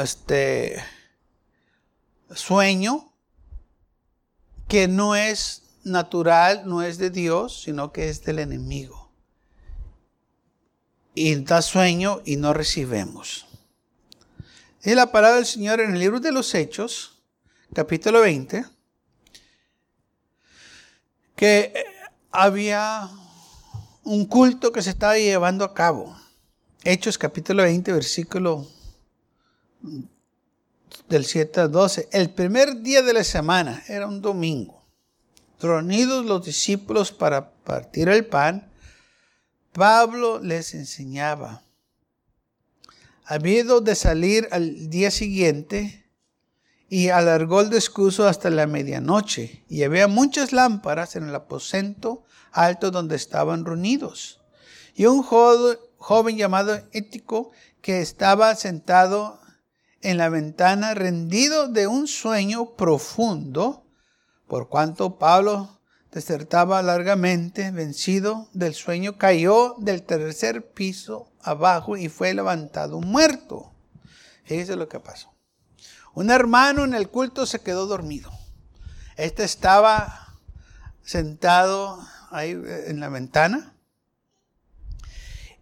este 0.02 0.82
sueño 2.34 3.12
que 4.68 4.86
no 4.86 5.16
es 5.16 5.62
natural, 5.82 6.62
no 6.66 6.82
es 6.82 6.98
de 6.98 7.10
Dios, 7.10 7.62
sino 7.62 7.92
que 7.92 8.08
es 8.08 8.22
del 8.22 8.38
enemigo. 8.38 9.10
Y 11.14 11.34
da 11.36 11.60
sueño 11.60 12.22
y 12.24 12.36
no 12.36 12.54
recibemos. 12.54 13.46
Es 14.82 14.94
la 14.94 15.10
palabra 15.10 15.36
del 15.36 15.46
Señor 15.46 15.80
en 15.80 15.92
el 15.92 15.98
libro 15.98 16.20
de 16.20 16.32
los 16.32 16.54
Hechos, 16.54 17.20
capítulo 17.74 18.20
20, 18.20 18.64
que 21.34 21.74
había 22.30 23.08
un 24.04 24.24
culto 24.26 24.72
que 24.72 24.82
se 24.82 24.90
estaba 24.90 25.16
llevando 25.18 25.64
a 25.64 25.74
cabo. 25.74 26.16
Hechos 26.84 27.18
capítulo 27.18 27.62
20, 27.62 27.92
versículo 27.92 28.66
del 31.08 31.24
7 31.24 31.60
al 31.60 31.72
12. 31.72 32.08
El 32.12 32.30
primer 32.30 32.80
día 32.82 33.02
de 33.02 33.12
la 33.12 33.24
semana 33.24 33.82
era 33.88 34.06
un 34.06 34.22
domingo. 34.22 34.80
Reunidos 35.60 36.24
los 36.24 36.44
discípulos 36.44 37.12
para 37.12 37.50
partir 37.50 38.08
el 38.08 38.24
pan, 38.24 38.70
Pablo 39.72 40.40
les 40.40 40.74
enseñaba. 40.74 41.62
Habido 43.24 43.80
de 43.80 43.94
salir 43.94 44.48
al 44.50 44.88
día 44.88 45.10
siguiente 45.10 46.09
y 46.92 47.10
alargó 47.10 47.60
el 47.60 47.70
discurso 47.70 48.26
hasta 48.26 48.50
la 48.50 48.66
medianoche 48.66 49.64
y 49.68 49.84
había 49.84 50.08
muchas 50.08 50.52
lámparas 50.52 51.14
en 51.14 51.28
el 51.28 51.34
aposento 51.36 52.24
alto 52.50 52.90
donde 52.90 53.14
estaban 53.14 53.64
reunidos. 53.64 54.40
Y 54.96 55.06
un 55.06 55.22
joven, 55.22 56.36
llamado 56.36 56.74
Ético 56.90 57.52
que 57.80 58.00
estaba 58.00 58.56
sentado 58.56 59.40
en 60.02 60.18
la 60.18 60.30
ventana 60.30 60.94
rendido 60.94 61.68
de 61.68 61.86
un 61.86 62.08
sueño 62.08 62.74
profundo, 62.74 63.86
por 64.48 64.68
cuanto 64.68 65.16
Pablo 65.16 65.78
desertaba 66.10 66.82
largamente, 66.82 67.70
vencido 67.70 68.48
del 68.52 68.74
sueño, 68.74 69.16
cayó 69.16 69.76
del 69.78 70.02
tercer 70.02 70.72
piso 70.72 71.30
abajo 71.40 71.96
y 71.96 72.08
fue 72.08 72.34
levantado 72.34 73.00
muerto. 73.00 73.70
Fíjese 74.42 74.74
lo 74.74 74.88
que 74.88 74.98
pasó. 74.98 75.30
Un 76.14 76.30
hermano 76.30 76.84
en 76.84 76.94
el 76.94 77.08
culto 77.08 77.46
se 77.46 77.60
quedó 77.60 77.86
dormido. 77.86 78.30
Este 79.16 79.44
estaba 79.44 80.36
sentado 81.02 82.04
ahí 82.30 82.50
en 82.50 83.00
la 83.00 83.08
ventana 83.08 83.74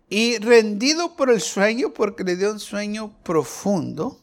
y 0.08 0.38
rendido 0.38 1.16
por 1.16 1.30
el 1.30 1.40
sueño, 1.40 1.92
porque 1.92 2.24
le 2.24 2.36
dio 2.36 2.50
un 2.50 2.60
sueño 2.60 3.12
profundo, 3.22 4.22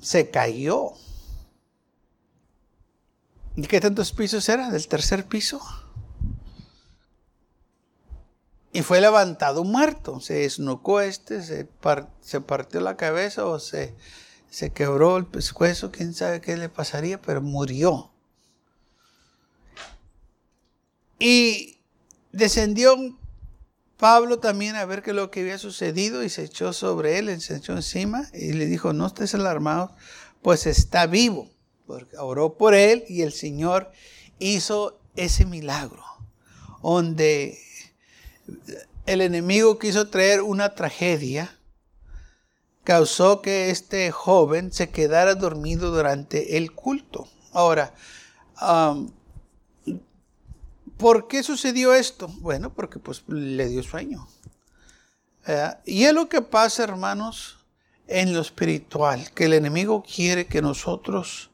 se 0.00 0.30
cayó. 0.30 0.92
¿Y 3.56 3.62
qué 3.66 3.80
tantos 3.80 4.12
pisos 4.12 4.48
era? 4.48 4.70
¿Del 4.70 4.88
tercer 4.88 5.26
piso? 5.26 5.60
Y 8.74 8.82
fue 8.82 9.00
levantado 9.00 9.62
muerto. 9.62 10.18
Se 10.18 10.34
desnucó 10.34 11.00
este, 11.00 11.42
se, 11.42 11.68
se 12.20 12.40
partió 12.40 12.80
la 12.80 12.96
cabeza 12.96 13.46
o 13.46 13.60
se, 13.60 13.94
se 14.50 14.72
quebró 14.72 15.16
el 15.16 15.26
pescuezo. 15.26 15.92
Quién 15.92 16.12
sabe 16.12 16.40
qué 16.40 16.56
le 16.56 16.68
pasaría, 16.68 17.22
pero 17.22 17.40
murió. 17.40 18.10
Y 21.20 21.78
descendió 22.32 22.96
Pablo 23.96 24.40
también 24.40 24.74
a 24.74 24.84
ver 24.86 25.04
qué 25.04 25.12
lo 25.12 25.30
que 25.30 25.42
había 25.42 25.58
sucedido 25.58 26.24
y 26.24 26.28
se 26.28 26.42
echó 26.42 26.72
sobre 26.72 27.18
él, 27.18 27.40
se 27.40 27.54
echó 27.54 27.74
encima 27.74 28.28
y 28.34 28.54
le 28.54 28.66
dijo, 28.66 28.92
no 28.92 29.06
estés 29.06 29.36
alarmado, 29.36 29.94
pues 30.42 30.66
está 30.66 31.06
vivo. 31.06 31.48
Porque 31.86 32.16
oró 32.16 32.58
por 32.58 32.74
él 32.74 33.04
y 33.08 33.22
el 33.22 33.32
Señor 33.32 33.92
hizo 34.40 34.98
ese 35.14 35.46
milagro, 35.46 36.02
donde 36.82 37.56
el 39.06 39.20
enemigo 39.20 39.78
quiso 39.78 40.08
traer 40.08 40.42
una 40.42 40.74
tragedia, 40.74 41.56
causó 42.84 43.42
que 43.42 43.70
este 43.70 44.10
joven 44.10 44.72
se 44.72 44.90
quedara 44.90 45.34
dormido 45.34 45.90
durante 45.90 46.56
el 46.56 46.72
culto. 46.72 47.28
Ahora, 47.52 47.94
¿Por 50.96 51.26
qué 51.26 51.42
sucedió 51.42 51.92
esto? 51.94 52.28
Bueno, 52.38 52.72
porque 52.72 52.98
pues 52.98 53.24
le 53.26 53.68
dio 53.68 53.82
sueño. 53.82 54.26
y 55.84 56.04
es 56.04 56.12
lo 56.12 56.28
que 56.28 56.40
pasa, 56.40 56.84
hermanos, 56.84 57.58
en 58.06 58.32
lo 58.32 58.40
espiritual, 58.40 59.30
que 59.32 59.46
el 59.46 59.54
enemigo 59.54 60.02
quiere 60.02 60.46
que 60.46 60.62
nosotros 60.62 61.50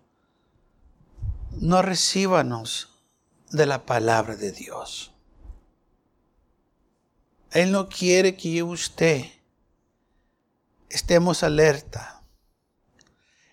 no 1.52 1.82
recibamos 1.82 2.90
de 3.50 3.66
la 3.66 3.85
palabra 3.85 4.37
de 4.37 4.52
Dios. 4.52 5.10
Él 7.52 7.73
no 7.73 7.88
quiere 7.88 8.37
que 8.37 8.52
yo 8.52 8.66
usted 8.66 9.25
estemos 10.88 11.42
alerta. 11.42 12.23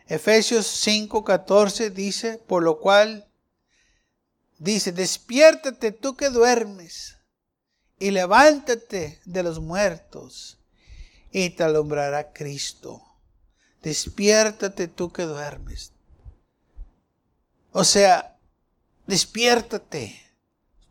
Efesios 0.08 0.68
5:14 0.86 1.90
dice, 1.92 2.38
por 2.38 2.64
lo 2.64 2.80
cual 2.80 3.28
dice, 4.58 4.92
despiértate 4.92 5.92
tú 5.92 6.16
que 6.16 6.30
duermes 6.30 7.18
y 8.00 8.12
levántate 8.12 9.20
de 9.26 9.44
los 9.44 9.60
muertos 9.60 10.60
y 11.32 11.50
te 11.52 11.64
alumbrará 11.64 12.32
Cristo. 12.32 13.04
Despiértate 13.82 14.88
tú 14.88 15.12
que 15.12 15.24
duermes. 15.24 15.94
O 17.72 17.84
sea, 17.84 18.38
despiértate. 19.06 20.27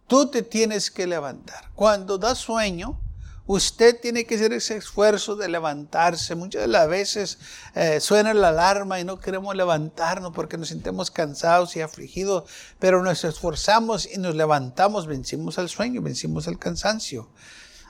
Tú 0.06 0.30
te 0.30 0.42
tienes 0.42 0.90
que 0.90 1.06
levantar. 1.06 1.70
Cuando 1.74 2.16
da 2.16 2.34
sueño, 2.36 3.00
usted 3.46 4.00
tiene 4.00 4.24
que 4.24 4.36
hacer 4.36 4.52
ese 4.52 4.76
esfuerzo 4.76 5.34
de 5.34 5.48
levantarse. 5.48 6.34
Muchas 6.34 6.62
de 6.62 6.68
las 6.68 6.88
veces 6.88 7.38
eh, 7.74 8.00
suena 8.00 8.32
la 8.32 8.48
alarma 8.48 9.00
y 9.00 9.04
no 9.04 9.18
queremos 9.18 9.56
levantarnos 9.56 10.32
porque 10.32 10.58
nos 10.58 10.68
sentimos 10.68 11.10
cansados 11.10 11.74
y 11.74 11.80
afligidos, 11.80 12.44
pero 12.78 13.02
nos 13.02 13.24
esforzamos 13.24 14.08
y 14.12 14.18
nos 14.18 14.36
levantamos, 14.36 15.06
vencimos 15.06 15.58
al 15.58 15.68
sueño, 15.68 16.02
vencimos 16.02 16.46
el 16.46 16.58
cansancio. 16.58 17.28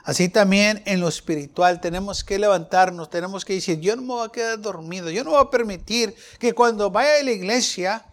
Así 0.03 0.29
también 0.29 0.81
en 0.85 1.01
lo 1.01 1.09
espiritual 1.09 1.81
tenemos 1.81 2.23
que 2.23 2.39
levantarnos, 2.39 3.09
tenemos 3.09 3.43
que 3.43 3.53
decir, 3.53 3.79
yo 3.81 3.95
no 3.95 4.01
me 4.03 4.07
voy 4.07 4.27
a 4.27 4.31
quedar 4.31 4.61
dormido, 4.61 5.09
yo 5.11 5.23
no 5.23 5.31
voy 5.31 5.41
a 5.41 5.51
permitir 5.51 6.15
que 6.39 6.53
cuando 6.53 6.89
vaya 6.89 7.19
a 7.19 7.23
la 7.23 7.31
iglesia 7.31 8.05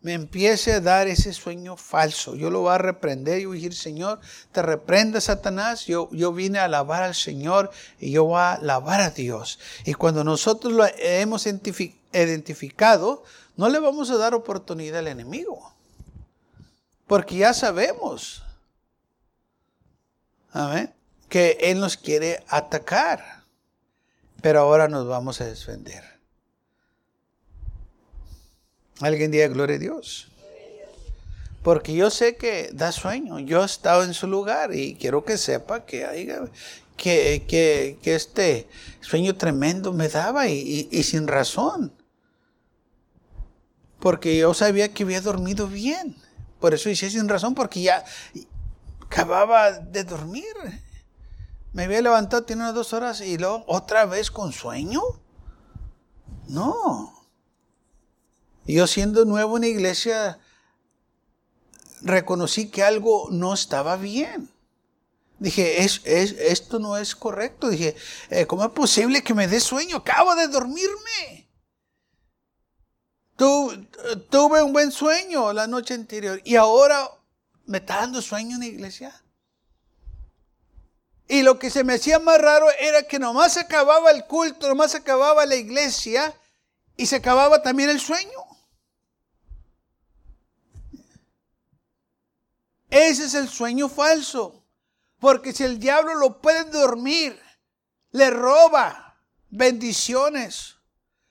me 0.00 0.14
empiece 0.14 0.74
a 0.74 0.80
dar 0.80 1.08
ese 1.08 1.32
sueño 1.32 1.76
falso. 1.76 2.36
Yo 2.36 2.50
lo 2.50 2.60
voy 2.60 2.72
a 2.72 2.78
reprender 2.78 3.40
y 3.40 3.46
voy 3.46 3.58
a 3.58 3.60
decir, 3.60 3.74
Señor, 3.74 4.20
te 4.52 4.62
reprenda 4.62 5.20
Satanás. 5.20 5.86
Yo, 5.86 6.08
yo 6.12 6.32
vine 6.32 6.60
a 6.60 6.64
alabar 6.64 7.02
al 7.02 7.14
Señor 7.14 7.70
y 7.98 8.12
yo 8.12 8.24
voy 8.24 8.38
a 8.38 8.54
alabar 8.54 9.00
a 9.00 9.10
Dios. 9.10 9.58
Y 9.84 9.94
cuando 9.94 10.22
nosotros 10.22 10.72
lo 10.72 10.86
hemos 10.98 11.46
identificado, 11.46 13.24
no 13.56 13.68
le 13.68 13.80
vamos 13.80 14.10
a 14.10 14.16
dar 14.16 14.34
oportunidad 14.34 15.00
al 15.00 15.08
enemigo. 15.08 15.74
Porque 17.08 17.36
ya 17.36 17.52
sabemos 17.52 18.42
que 21.28 21.58
Él 21.60 21.80
nos 21.80 21.96
quiere 21.96 22.44
atacar. 22.48 23.42
Pero 24.40 24.60
ahora 24.60 24.86
nos 24.86 25.08
vamos 25.08 25.40
a 25.40 25.46
defender. 25.46 26.17
Alguien 29.00 29.30
diga 29.30 29.48
gloria 29.48 29.76
a 29.76 29.78
Dios. 29.78 30.28
Porque 31.62 31.94
yo 31.94 32.10
sé 32.10 32.36
que 32.36 32.70
da 32.72 32.92
sueño. 32.92 33.38
Yo 33.40 33.62
he 33.62 33.66
estado 33.66 34.04
en 34.04 34.14
su 34.14 34.26
lugar 34.26 34.74
y 34.74 34.94
quiero 34.94 35.24
que 35.24 35.36
sepa 35.36 35.84
que, 35.84 36.50
que, 36.96 37.44
que, 37.46 37.98
que 38.02 38.14
este 38.14 38.68
sueño 39.00 39.36
tremendo 39.36 39.92
me 39.92 40.08
daba 40.08 40.48
y, 40.48 40.88
y, 40.90 41.02
sin 41.02 41.26
razón. 41.26 41.92
Porque 44.00 44.38
yo 44.38 44.54
sabía 44.54 44.92
que 44.94 45.02
había 45.02 45.20
dormido 45.20 45.66
bien. 45.66 46.16
Por 46.60 46.74
eso 46.74 46.88
hice 46.88 47.10
sin 47.10 47.28
razón, 47.28 47.54
porque 47.54 47.82
ya 47.82 48.04
acababa 49.02 49.72
de 49.72 50.04
dormir. 50.04 50.54
Me 51.72 51.84
había 51.84 52.00
levantado, 52.00 52.44
tiene 52.44 52.62
unas 52.62 52.74
dos 52.74 52.92
horas 52.92 53.20
y 53.20 53.36
luego 53.36 53.64
otra 53.66 54.06
vez 54.06 54.30
con 54.30 54.52
sueño. 54.52 55.02
No. 56.48 57.17
Y 58.68 58.74
yo 58.74 58.86
siendo 58.86 59.24
nuevo 59.24 59.56
en 59.56 59.62
la 59.62 59.68
iglesia, 59.68 60.38
reconocí 62.02 62.68
que 62.68 62.82
algo 62.82 63.28
no 63.30 63.54
estaba 63.54 63.96
bien. 63.96 64.50
Dije, 65.38 65.84
es, 65.84 66.02
esto 66.04 66.78
no 66.78 66.98
es 66.98 67.16
correcto. 67.16 67.70
Dije, 67.70 67.96
eh, 68.28 68.44
¿cómo 68.46 68.66
es 68.66 68.70
posible 68.72 69.22
que 69.22 69.32
me 69.32 69.48
dé 69.48 69.58
sueño? 69.58 69.96
Acabo 69.96 70.34
de 70.34 70.48
dormirme. 70.48 71.48
tuve 74.28 74.62
un 74.62 74.74
buen 74.74 74.92
sueño 74.92 75.50
la 75.54 75.66
noche 75.66 75.94
anterior 75.94 76.38
y 76.44 76.56
ahora 76.56 77.10
me 77.64 77.78
está 77.78 77.96
dando 78.00 78.20
sueño 78.20 78.56
en 78.56 78.60
la 78.60 78.66
iglesia. 78.66 79.22
Y 81.26 81.40
lo 81.40 81.58
que 81.58 81.70
se 81.70 81.84
me 81.84 81.94
hacía 81.94 82.18
más 82.18 82.38
raro 82.38 82.66
era 82.78 83.04
que 83.04 83.18
nomás 83.18 83.56
acababa 83.56 84.10
el 84.10 84.26
culto, 84.26 84.68
nomás 84.68 84.94
acababa 84.94 85.46
la 85.46 85.56
iglesia 85.56 86.34
y 86.98 87.06
se 87.06 87.16
acababa 87.16 87.62
también 87.62 87.88
el 87.88 88.00
sueño. 88.00 88.57
Ese 92.90 93.24
es 93.24 93.34
el 93.34 93.48
sueño 93.48 93.88
falso. 93.88 94.64
Porque 95.18 95.52
si 95.52 95.64
el 95.64 95.78
diablo 95.78 96.14
lo 96.14 96.40
puede 96.40 96.64
dormir, 96.70 97.38
le 98.12 98.30
roba 98.30 99.20
bendiciones. 99.50 100.76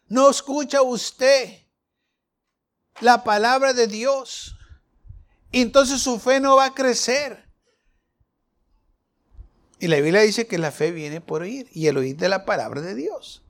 No 0.08 0.30
escucha 0.30 0.82
usted 0.82 1.62
la 3.00 3.24
palabra 3.24 3.74
de 3.74 3.88
Dios. 3.88 4.56
Entonces 5.52 6.02
su 6.02 6.20
fe 6.20 6.39
no 6.39 6.58
va 6.58 6.65
a 6.65 6.74
crecer. 6.74 7.48
Y 9.80 9.88
la 9.88 9.98
Biblia 9.98 10.22
dice 10.22 10.48
que 10.48 10.58
la 10.58 10.72
fe 10.72 10.91
viene 10.91 11.22
por 11.22 11.43
oír 11.43 11.70
y 11.72 11.88
el 11.88 11.98
oír 11.98 12.17
de 12.17 12.30
la 12.30 12.46
palabra 12.46 12.82
de 12.82 12.96
Dios 12.96 13.47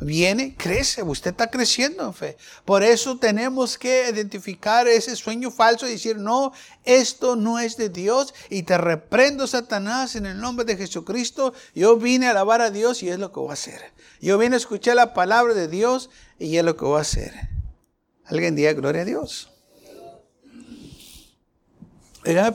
viene, 0.00 0.54
crece, 0.56 1.02
usted 1.02 1.30
está 1.30 1.50
creciendo 1.50 2.04
en 2.04 2.14
fe. 2.14 2.36
Por 2.64 2.82
eso 2.82 3.18
tenemos 3.18 3.78
que 3.78 4.10
identificar 4.10 4.86
ese 4.88 5.16
sueño 5.16 5.50
falso 5.50 5.86
y 5.86 5.92
decir, 5.92 6.16
no, 6.16 6.52
esto 6.84 7.36
no 7.36 7.58
es 7.58 7.76
de 7.76 7.88
Dios 7.88 8.34
y 8.50 8.64
te 8.64 8.78
reprendo 8.78 9.46
Satanás 9.46 10.16
en 10.16 10.26
el 10.26 10.38
nombre 10.40 10.64
de 10.64 10.76
Jesucristo. 10.76 11.54
Yo 11.74 11.96
vine 11.96 12.26
a 12.26 12.30
alabar 12.30 12.60
a 12.60 12.70
Dios 12.70 13.02
y 13.02 13.08
es 13.08 13.18
lo 13.18 13.32
que 13.32 13.40
voy 13.40 13.50
a 13.50 13.54
hacer. 13.54 13.92
Yo 14.20 14.38
vine 14.38 14.56
a 14.56 14.58
escuchar 14.58 14.96
la 14.96 15.14
palabra 15.14 15.54
de 15.54 15.68
Dios 15.68 16.10
y 16.38 16.56
es 16.56 16.64
lo 16.64 16.76
que 16.76 16.84
voy 16.84 16.98
a 16.98 17.02
hacer. 17.02 17.32
Alguien 18.24 18.56
diga 18.56 18.72
gloria 18.72 19.02
a 19.02 19.04
Dios. 19.04 19.50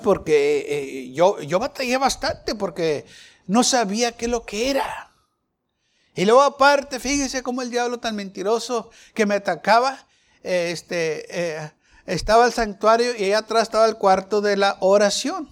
Porque 0.02 0.66
eh, 0.68 1.12
yo, 1.14 1.40
yo 1.42 1.60
batallé 1.60 1.98
bastante 1.98 2.56
porque 2.56 3.06
no 3.46 3.64
sabía 3.64 4.14
qué 4.14 4.26
es 4.26 4.32
lo 4.32 4.46
que 4.46 4.72
era. 4.72 5.09
Y 6.16 6.26
luego 6.26 6.42
aparte, 6.42 7.00
fíjese 7.00 7.44
cómo 7.44 7.62
el 7.62 7.70
diablo 7.70 8.00
tan 8.00 8.16
mentiroso 8.16 8.90
que 9.14 9.26
me 9.26 9.36
atacaba, 9.36 10.08
este, 10.44 11.26
eh, 11.30 11.72
estaba 12.06 12.46
el 12.46 12.54
santuario 12.54 13.16
y 13.16 13.26
allá 13.26 13.40
atrás 13.40 13.64
estaba 13.64 13.86
el 13.86 13.96
cuarto 13.96 14.42
de 14.42 14.58
la 14.58 14.78
oración. 14.80 15.50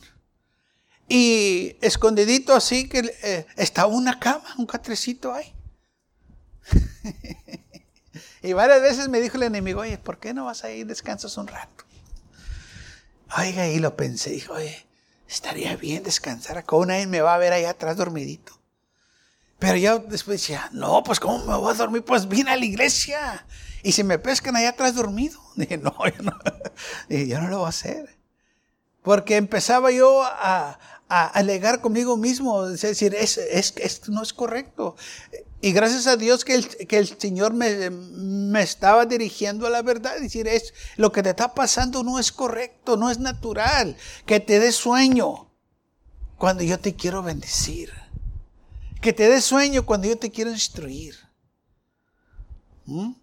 Y 1.08 1.78
escondidito 1.82 2.54
así 2.54 2.90
que 2.90 3.16
eh, 3.24 3.46
estaba 3.56 3.88
una 3.88 4.20
cama, 4.20 4.56
un 4.58 4.66
catrecito 4.66 5.34
ahí. 5.34 5.54
y 8.42 8.54
varias 8.54 8.82
veces 8.82 9.08
me 9.08 9.22
dijo 9.22 9.38
el 9.38 9.44
enemigo, 9.44 9.82
oye, 9.82 9.98
¿por 9.98 10.20
qué 10.20 10.34
no 10.34 10.46
vas 10.46 10.64
a 10.64 10.72
ir, 10.72 10.86
descansas 10.86 11.38
un 11.38 11.48
rato? 11.48 11.86
Oiga, 13.38 13.68
y 13.68 13.80
lo 13.80 13.96
pensé, 13.96 14.32
dijo, 14.32 14.54
oye, 14.54 14.86
estaría 15.28 15.76
bien 15.76 16.04
descansar 16.04 16.58
acá, 16.58 16.76
nadie 16.86 17.08
me 17.08 17.22
va 17.22 17.36
a 17.36 17.38
ver 17.38 17.54
allá 17.54 17.72
atrás 17.72 17.98
dormidito. 17.98 18.57
Pero 19.60 19.78
yo 19.78 20.00
después 20.00 20.42
decía, 20.42 20.70
no, 20.72 21.04
pues 21.04 21.20
¿cómo 21.20 21.40
me 21.46 21.56
voy 21.56 21.72
a 21.72 21.78
dormir? 21.78 22.04
Pues 22.04 22.28
vine 22.28 22.52
a 22.52 22.56
la 22.56 22.66
iglesia. 22.66 23.46
Y 23.84 23.92
si 23.92 24.04
me 24.04 24.20
pescan 24.20 24.56
allá 24.56 24.70
atrás 24.70 24.96
dormido. 24.96 25.40
Dije, 25.56 25.78
no, 25.78 25.94
yo 26.06 26.24
no, 26.24 26.38
dije, 27.10 27.28
yo 27.28 27.42
no 27.42 27.48
lo 27.48 27.60
voy 27.60 27.66
a 27.66 27.70
hacer. 27.70 28.18
Porque 29.02 29.38
empezaba 29.38 29.92
yo 29.92 30.24
a, 30.24 30.78
a 31.10 31.28
alegar 31.28 31.82
conmigo 31.82 32.18
mismo, 32.18 32.68
es 32.68 32.82
decir, 32.82 33.16
es, 33.16 33.38
es, 33.38 33.74
esto 33.78 34.12
no 34.12 34.22
es 34.22 34.34
correcto. 34.34 34.96
Y 35.62 35.72
gracias 35.72 36.06
a 36.06 36.18
Dios 36.18 36.46
que 36.46 36.56
el, 36.56 36.68
que 36.68 36.98
el 36.98 37.08
Señor 37.08 37.54
me, 37.54 37.90
me, 37.90 38.62
estaba 38.62 39.06
dirigiendo 39.06 39.66
a 39.66 39.70
la 39.70 39.82
verdad. 39.82 40.16
Es 40.18 40.22
decir, 40.22 40.48
es, 40.48 40.74
lo 40.98 41.12
que 41.12 41.24
te 41.24 41.30
está 41.30 41.56
pasando 41.56 42.04
no 42.04 42.20
es 42.20 42.32
correcto, 42.32 42.98
no 42.98 43.10
es 43.10 43.20
natural. 43.20 43.98
Que 44.26 44.40
te 44.40 44.60
dé 44.60 44.72
sueño 44.72 45.50
cuando 46.38 46.64
yo 46.64 46.80
te 46.80 46.96
quiero 46.96 47.24
bendecir. 47.24 47.92
Que 49.02 49.14
te 49.14 49.30
dé 49.30 49.42
sueño 49.42 49.86
cuando 49.86 50.08
yo 50.08 50.18
te 50.18 50.32
quiero 50.32 50.52
instruir. 50.52 51.16
¿Mm? 52.86 53.14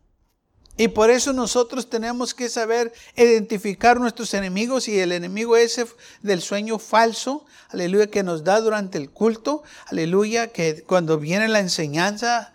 Y 0.76 0.88
por 0.88 1.10
eso 1.10 1.32
nosotros 1.32 1.88
tenemos 1.88 2.34
que 2.34 2.48
saber 2.48 2.92
identificar 3.16 4.00
nuestros 4.00 4.34
enemigos 4.34 4.88
y 4.88 4.98
el 4.98 5.12
enemigo 5.12 5.56
ese 5.56 5.86
del 6.22 6.42
sueño 6.42 6.80
falso, 6.80 7.46
aleluya, 7.68 8.08
que 8.08 8.24
nos 8.24 8.42
da 8.42 8.60
durante 8.60 8.98
el 8.98 9.10
culto, 9.10 9.62
aleluya, 9.86 10.48
que 10.48 10.82
cuando 10.82 11.18
viene 11.18 11.46
la 11.46 11.60
enseñanza, 11.60 12.52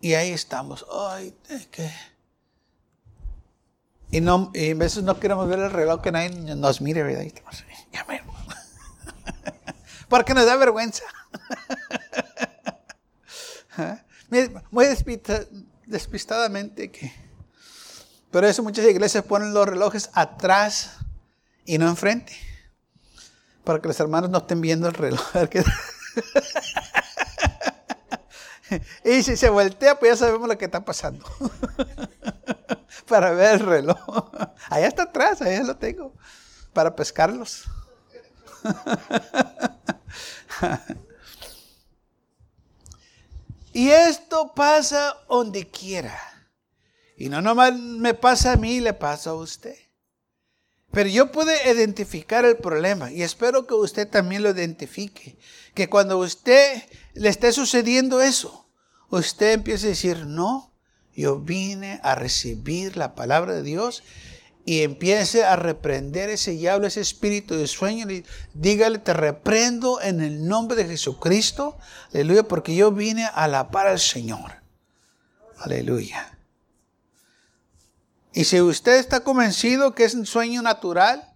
y 0.00 0.14
ahí 0.14 0.30
estamos, 0.30 0.84
ay, 0.92 1.32
que... 1.70 1.90
Y, 4.10 4.20
no, 4.20 4.50
y 4.52 4.72
a 4.72 4.74
veces 4.74 5.04
no 5.04 5.20
queremos 5.20 5.48
ver 5.48 5.60
el 5.60 5.70
reloj 5.70 6.02
que 6.02 6.10
nadie 6.10 6.30
nos 6.56 6.80
mire, 6.80 7.04
¿verdad? 7.04 7.32
Ya 7.92 8.04
me, 8.06 8.20
porque 10.10 10.34
nos 10.34 10.44
da 10.44 10.56
vergüenza. 10.56 11.04
Muy 14.70 14.86
despistadamente 15.86 16.90
que... 16.90 17.10
Pero 18.30 18.46
eso 18.46 18.62
muchas 18.62 18.84
iglesias 18.84 19.24
ponen 19.24 19.54
los 19.54 19.66
relojes 19.66 20.10
atrás 20.12 20.98
y 21.64 21.78
no 21.78 21.88
enfrente. 21.88 22.36
Para 23.64 23.80
que 23.80 23.88
los 23.88 23.98
hermanos 23.98 24.28
no 24.30 24.38
estén 24.38 24.60
viendo 24.60 24.88
el 24.88 24.94
reloj. 24.94 25.22
y 29.04 29.22
si 29.22 29.36
se 29.36 29.48
voltea, 29.48 29.98
pues 29.98 30.12
ya 30.12 30.16
sabemos 30.26 30.48
lo 30.48 30.58
que 30.58 30.64
está 30.64 30.84
pasando. 30.84 31.24
para 33.08 33.32
ver 33.32 33.60
el 33.60 33.66
reloj. 33.66 34.30
Allá 34.68 34.86
está 34.86 35.04
atrás, 35.04 35.40
allá 35.42 35.62
lo 35.62 35.76
tengo. 35.76 36.14
Para 36.72 36.94
pescarlos. 36.94 37.64
y 43.72 43.88
esto 43.90 44.52
pasa 44.54 45.16
donde 45.28 45.68
quiera. 45.68 46.18
Y 47.16 47.28
no 47.28 47.42
nomás 47.42 47.74
me 47.74 48.14
pasa 48.14 48.52
a 48.52 48.56
mí, 48.56 48.80
le 48.80 48.94
pasa 48.94 49.30
a 49.30 49.34
usted. 49.34 49.76
Pero 50.90 51.08
yo 51.08 51.30
pude 51.30 51.70
identificar 51.70 52.44
el 52.44 52.56
problema 52.56 53.12
y 53.12 53.22
espero 53.22 53.66
que 53.66 53.74
usted 53.74 54.08
también 54.08 54.42
lo 54.42 54.50
identifique. 54.50 55.38
Que 55.74 55.88
cuando 55.88 56.18
usted 56.18 56.82
le 57.14 57.28
esté 57.28 57.52
sucediendo 57.52 58.20
eso, 58.20 58.68
usted 59.10 59.52
empiece 59.52 59.86
a 59.86 59.90
decir, 59.90 60.26
no, 60.26 60.72
yo 61.14 61.38
vine 61.38 62.00
a 62.02 62.14
recibir 62.14 62.96
la 62.96 63.14
palabra 63.14 63.54
de 63.54 63.62
Dios 63.62 64.02
y 64.70 64.84
empiece 64.84 65.44
a 65.44 65.56
reprender 65.56 66.30
ese 66.30 66.52
diablo, 66.52 66.86
ese 66.86 67.00
espíritu 67.00 67.56
de 67.56 67.66
sueño. 67.66 68.08
Y 68.08 68.24
dígale, 68.54 69.00
te 69.00 69.12
reprendo 69.12 70.00
en 70.00 70.20
el 70.20 70.46
nombre 70.46 70.76
de 70.76 70.86
Jesucristo. 70.86 71.76
Aleluya, 72.14 72.44
porque 72.44 72.76
yo 72.76 72.92
vine 72.92 73.28
a 73.34 73.48
la 73.48 73.72
par 73.72 73.88
al 73.88 73.98
Señor. 73.98 74.62
Aleluya. 75.58 76.38
Y 78.32 78.44
si 78.44 78.60
usted 78.60 78.98
está 78.98 79.24
convencido 79.24 79.92
que 79.92 80.04
es 80.04 80.14
un 80.14 80.24
sueño 80.24 80.62
natural, 80.62 81.28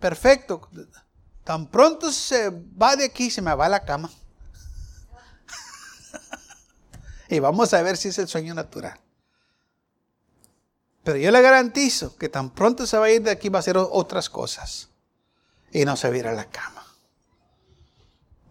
perfecto. 0.00 0.68
Tan 1.44 1.68
pronto 1.68 2.10
se 2.10 2.50
va 2.50 2.96
de 2.96 3.04
aquí, 3.04 3.30
se 3.30 3.42
me 3.42 3.54
va 3.54 3.66
a 3.66 3.68
la 3.68 3.84
cama. 3.84 4.10
y 7.28 7.38
vamos 7.38 7.72
a 7.74 7.82
ver 7.82 7.96
si 7.96 8.08
es 8.08 8.18
el 8.18 8.26
sueño 8.26 8.54
natural. 8.54 8.98
Yo 11.20 11.30
le 11.30 11.42
garantizo 11.42 12.16
que 12.16 12.28
tan 12.28 12.50
pronto 12.50 12.86
se 12.86 12.98
va 12.98 13.06
a 13.06 13.10
ir 13.10 13.22
de 13.22 13.30
aquí 13.30 13.48
va 13.48 13.58
a 13.58 13.60
hacer 13.60 13.76
otras 13.76 14.30
cosas. 14.30 14.88
Y 15.72 15.84
no 15.84 15.96
se 15.96 16.08
va 16.08 16.14
a 16.14 16.18
ir 16.18 16.26
a 16.26 16.32
la 16.32 16.44
cama. 16.46 16.86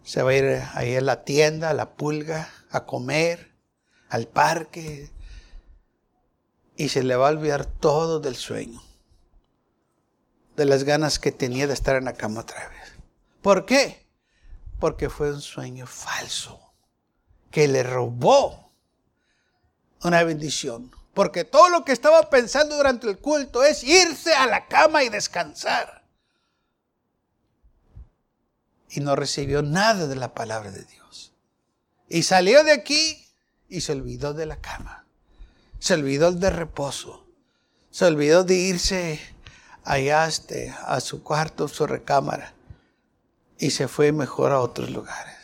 Se 0.03 0.23
va 0.23 0.31
a 0.31 0.35
ir 0.35 0.63
ahí 0.73 0.95
a 0.95 1.01
la 1.01 1.23
tienda, 1.23 1.69
a 1.69 1.73
la 1.73 1.91
pulga, 1.91 2.49
a 2.71 2.85
comer, 2.85 3.51
al 4.09 4.27
parque, 4.27 5.11
y 6.75 6.89
se 6.89 7.03
le 7.03 7.15
va 7.15 7.27
a 7.27 7.31
olvidar 7.31 7.65
todo 7.65 8.19
del 8.19 8.35
sueño, 8.35 8.81
de 10.55 10.65
las 10.65 10.83
ganas 10.83 11.19
que 11.19 11.31
tenía 11.31 11.67
de 11.67 11.73
estar 11.73 11.95
en 11.95 12.05
la 12.05 12.13
cama 12.13 12.41
otra 12.41 12.67
vez. 12.69 12.93
¿Por 13.41 13.65
qué? 13.65 14.07
Porque 14.79 15.09
fue 15.09 15.31
un 15.31 15.41
sueño 15.41 15.85
falso 15.85 16.73
que 17.51 17.67
le 17.67 17.83
robó 17.83 18.71
una 20.03 20.23
bendición. 20.23 20.91
Porque 21.13 21.43
todo 21.43 21.69
lo 21.69 21.83
que 21.83 21.91
estaba 21.91 22.29
pensando 22.29 22.77
durante 22.77 23.09
el 23.09 23.19
culto 23.19 23.63
es 23.63 23.83
irse 23.83 24.33
a 24.33 24.45
la 24.45 24.67
cama 24.67 25.03
y 25.03 25.09
descansar. 25.09 26.03
Y 28.89 29.01
no 29.01 29.15
recibió 29.15 29.61
nada 29.61 30.07
de 30.07 30.15
la 30.15 30.33
palabra 30.33 30.71
de 30.71 30.83
Dios. 30.83 31.33
Y 32.07 32.23
salió 32.23 32.63
de 32.63 32.71
aquí 32.71 33.25
y 33.67 33.81
se 33.81 33.91
olvidó 33.93 34.33
de 34.33 34.45
la 34.45 34.57
cama. 34.57 35.05
Se 35.79 35.93
olvidó 35.93 36.31
de 36.31 36.49
reposo. 36.49 37.25
Se 37.89 38.05
olvidó 38.05 38.43
de 38.43 38.55
irse 38.55 39.19
allá 39.83 40.27
este, 40.27 40.73
a 40.85 40.99
su 41.01 41.23
cuarto, 41.23 41.67
su 41.67 41.87
recámara. 41.87 42.53
Y 43.57 43.71
se 43.71 43.87
fue 43.87 44.11
mejor 44.11 44.51
a 44.51 44.59
otros 44.59 44.89
lugares. 44.89 45.37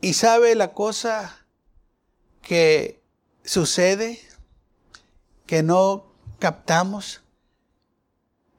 Y 0.00 0.14
sabe 0.14 0.54
la 0.54 0.72
cosa 0.72 1.44
que 2.42 2.99
sucede, 3.50 4.20
que 5.44 5.64
no 5.64 6.14
captamos, 6.38 7.20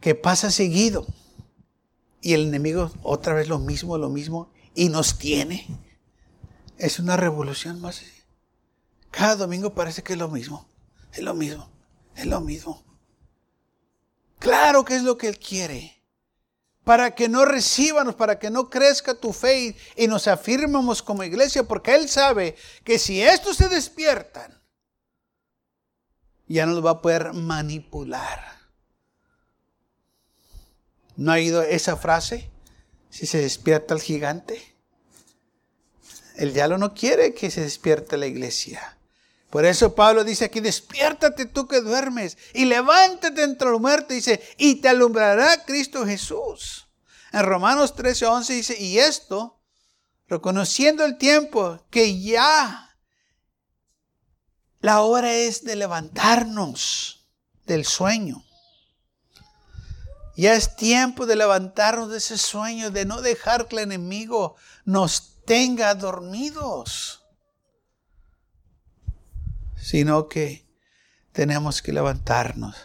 que 0.02 0.16
pasa 0.16 0.52
seguido. 0.52 1.08
Y 2.20 2.34
el 2.34 2.50
enemigo 2.50 2.92
otra 3.02 3.34
vez 3.34 3.48
lo 3.48 3.58
mismo, 3.58 3.98
lo 3.98 4.10
mismo, 4.10 4.52
y 4.76 4.90
nos 4.90 5.18
tiene. 5.18 5.66
Es 6.78 7.00
una 7.00 7.16
revolución 7.16 7.80
más. 7.80 8.02
Cada 9.12 9.38
domingo 9.38 9.74
parece 9.74 10.04
que 10.04 10.12
es 10.12 10.20
lo 10.20 10.28
mismo, 10.28 10.68
es 11.14 11.20
lo 11.20 11.36
mismo, 11.36 11.72
es 12.18 12.26
lo 12.26 12.42
mismo. 12.42 12.84
Claro 14.40 14.84
que 14.84 14.98
es 14.98 15.04
lo 15.04 15.18
que 15.18 15.30
Él 15.30 15.40
quiere. 15.40 16.04
Para 16.84 17.16
que 17.16 17.30
no 17.30 17.46
recibanos, 17.46 18.16
para 18.16 18.40
que 18.40 18.50
no 18.50 18.70
crezca 18.70 19.14
tu 19.14 19.32
fe 19.32 19.74
y 19.96 20.08
nos 20.08 20.28
afirmamos 20.28 21.02
como 21.02 21.24
iglesia, 21.24 21.64
porque 21.64 21.96
Él 21.96 22.10
sabe 22.10 22.58
que 22.84 23.00
si 23.00 23.22
estos 23.22 23.56
se 23.56 23.70
despiertan, 23.70 24.61
ya 26.52 26.66
no 26.66 26.74
los 26.74 26.86
va 26.86 26.92
a 26.92 27.02
poder 27.02 27.34
manipular. 27.34 28.40
¿No 31.16 31.32
ha 31.32 31.36
oído 31.36 31.62
esa 31.62 31.98
frase? 31.98 32.50
Si 33.10 33.28
se 33.28 33.40
despierta 33.40 33.94
el 33.94 34.02
gigante. 34.02 34.62
El 36.36 36.54
diablo 36.54 36.78
no 36.78 36.94
quiere 36.94 37.34
que 37.34 37.52
se 37.52 37.62
despierte 37.62 38.18
la 38.18 38.28
iglesia. 38.28 38.98
Por 39.50 39.66
eso 39.66 39.96
Pablo 39.96 40.24
dice 40.24 40.46
aquí, 40.46 40.62
despiértate 40.62 41.46
tú 41.46 41.68
que 41.68 41.82
duermes 41.82 42.38
y 42.54 42.66
levántate 42.66 43.44
entre 43.44 43.70
los 43.70 43.82
muertos, 43.82 44.16
dice, 44.16 44.42
y 44.58 44.76
te 44.76 44.88
alumbrará 44.88 45.66
Cristo 45.66 46.06
Jesús. 46.06 46.88
En 47.34 47.44
Romanos 47.44 47.94
13, 47.96 48.26
11 48.26 48.54
dice, 48.54 48.82
y 48.82 49.00
esto, 49.00 49.60
reconociendo 50.28 51.04
el 51.04 51.18
tiempo, 51.18 51.86
que 51.90 52.22
ya 52.22 52.91
la 54.82 55.02
hora 55.02 55.34
es 55.34 55.64
de 55.64 55.76
levantarnos 55.76 57.28
del 57.66 57.86
sueño. 57.86 58.44
Ya 60.36 60.56
es 60.56 60.76
tiempo 60.76 61.26
de 61.26 61.36
levantarnos 61.36 62.10
de 62.10 62.18
ese 62.18 62.38
sueño, 62.38 62.92
de 62.92 63.06
no 63.06 63.22
dejar 63.22 63.68
que 63.68 63.76
el 63.76 63.84
enemigo 63.84 64.56
nos 64.86 65.38
tenga 65.46 65.94
dormidos 65.96 67.22
sino 69.82 70.28
que 70.30 70.66
tenemos 71.32 71.82
que 71.82 71.92
levantarnos. 71.92 72.76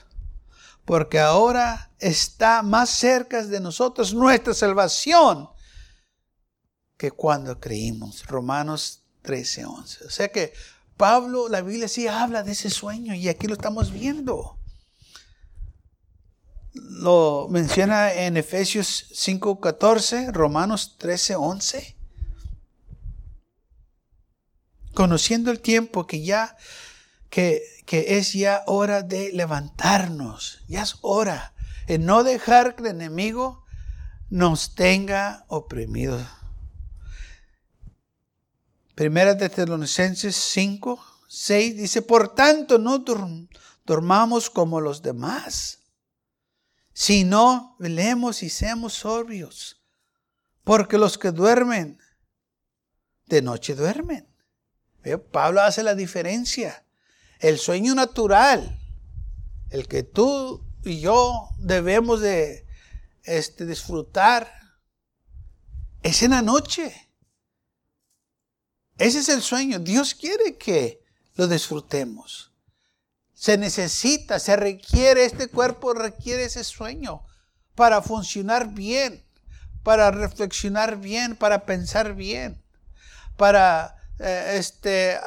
Porque 0.85 1.21
ahora 1.21 1.93
está 1.99 2.63
más 2.63 2.91
cerca 2.91 3.45
de 3.45 3.61
nosotros 3.61 4.15
nuestra 4.15 4.55
salvación 4.55 5.51
que 6.97 7.11
cuando 7.11 7.61
creímos. 7.61 8.27
Romanos 8.27 9.03
13, 9.23 9.67
11. 9.67 10.05
O 10.05 10.11
sea 10.11 10.29
que 10.29 10.53
Pablo, 10.97 11.49
la 11.49 11.63
Biblia 11.63 11.89
sí 11.89 12.09
habla 12.09 12.43
de 12.43 12.53
ese 12.53 12.71
sueño 12.71 13.15
y 13.15 13.29
aquí 13.29 13.47
lo 13.47 13.55
estamos 13.55 13.93
viendo. 13.93 14.59
Lo 16.73 17.49
menciona 17.51 18.13
en 18.13 18.37
Efesios 18.37 19.07
5, 19.13 19.61
14, 19.61 20.33
Romanos 20.33 20.97
13, 20.99 21.37
11. 21.37 21.97
Conociendo 24.95 25.51
el 25.51 25.61
tiempo 25.61 26.07
que 26.07 26.23
ya 26.23 26.57
que, 27.31 27.63
es 27.91 28.33
ya 28.33 28.63
hora 28.67 29.03
de 29.03 29.33
levantarnos, 29.33 30.61
ya 30.69 30.83
es 30.83 30.97
hora 31.03 31.55
de 31.87 31.99
no 31.99 32.25
dejar 32.25 32.75
que 32.75 32.83
el 32.83 32.89
enemigo 32.89 33.65
nos 34.31 34.75
tenga 34.75 35.45
oprimidos. 35.49 36.27
Primera 38.97 39.35
de 39.35 39.51
Tesalonicenses 39.51 40.35
5, 40.35 40.99
6 41.29 41.77
dice, 41.77 42.01
por 42.01 42.35
tanto 42.35 42.79
no 42.79 43.05
dormamos 43.85 44.49
como 44.49 44.81
los 44.81 45.03
demás, 45.03 45.81
sino 46.95 47.77
velemos 47.79 48.43
y 48.43 48.49
seamos 48.49 48.95
sobrios, 48.95 49.85
porque 50.65 50.97
los 50.97 51.19
que 51.19 51.31
duermen, 51.31 52.01
de 53.27 53.43
noche 53.43 53.75
duermen. 53.75 54.35
Pablo 55.31 55.61
hace 55.61 55.83
la 55.83 55.95
diferencia. 55.95 56.87
El 57.39 57.59
sueño 57.59 57.95
natural, 57.95 58.81
el 59.69 59.89
que 59.89 60.05
tú 60.05 60.65
y 60.85 61.01
yo 61.01 61.51
debemos 61.59 62.21
de 62.23 62.67
este, 63.25 63.67
disfrutar, 63.67 64.51
es 66.03 66.23
en 66.23 66.31
la 66.31 66.41
noche. 66.41 67.06
Ese 68.99 69.21
es 69.21 69.29
el 69.29 69.43
sueño. 69.43 69.79
Dios 69.79 70.15
quiere 70.15 70.57
que 70.57 71.03
lo 71.35 71.47
disfrutemos. 71.47 72.53
Se 73.35 73.59
necesita, 73.59 74.39
se 74.39 74.57
requiere, 74.57 75.25
este 75.25 75.49
cuerpo 75.49 75.93
requiere 75.93 76.45
ese 76.45 76.65
sueño 76.65 77.23
para 77.75 78.01
funcionar 78.01 78.69
bien, 78.73 79.23
para 79.83 80.11
reflexionar 80.11 80.97
bien, 80.97 81.37
para 81.37 81.67
pensar 81.67 82.15
bien, 82.15 82.63
para 83.37 83.97
eh, 84.19 84.57
este, 84.57 85.19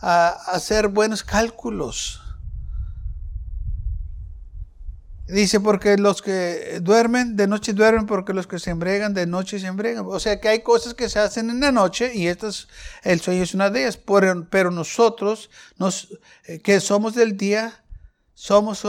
a 0.00 0.28
hacer 0.28 0.88
buenos 0.88 1.22
cálculos. 1.22 2.23
Dice, 5.26 5.58
porque 5.58 5.96
los 5.96 6.20
que 6.20 6.80
duermen 6.82 7.34
de 7.34 7.46
noche 7.46 7.72
duermen, 7.72 8.04
porque 8.04 8.34
los 8.34 8.46
que 8.46 8.58
se 8.58 8.70
embregan 8.70 9.14
de 9.14 9.26
noche 9.26 9.58
se 9.58 9.66
embregan. 9.66 10.04
O 10.06 10.20
sea 10.20 10.38
que 10.38 10.48
hay 10.48 10.62
cosas 10.62 10.92
que 10.92 11.08
se 11.08 11.18
hacen 11.18 11.48
en 11.48 11.60
la 11.60 11.72
noche 11.72 12.14
y 12.14 12.26
estas, 12.26 12.68
el 13.02 13.20
sueño 13.20 13.42
es 13.42 13.54
una 13.54 13.70
de 13.70 13.82
ellas. 13.82 13.98
Pero, 14.50 14.70
nosotros, 14.70 15.48
nos, 15.78 16.18
eh, 16.44 16.60
que 16.60 16.78
somos 16.80 17.14
del 17.14 17.38
día, 17.38 17.84
somos 18.34 18.84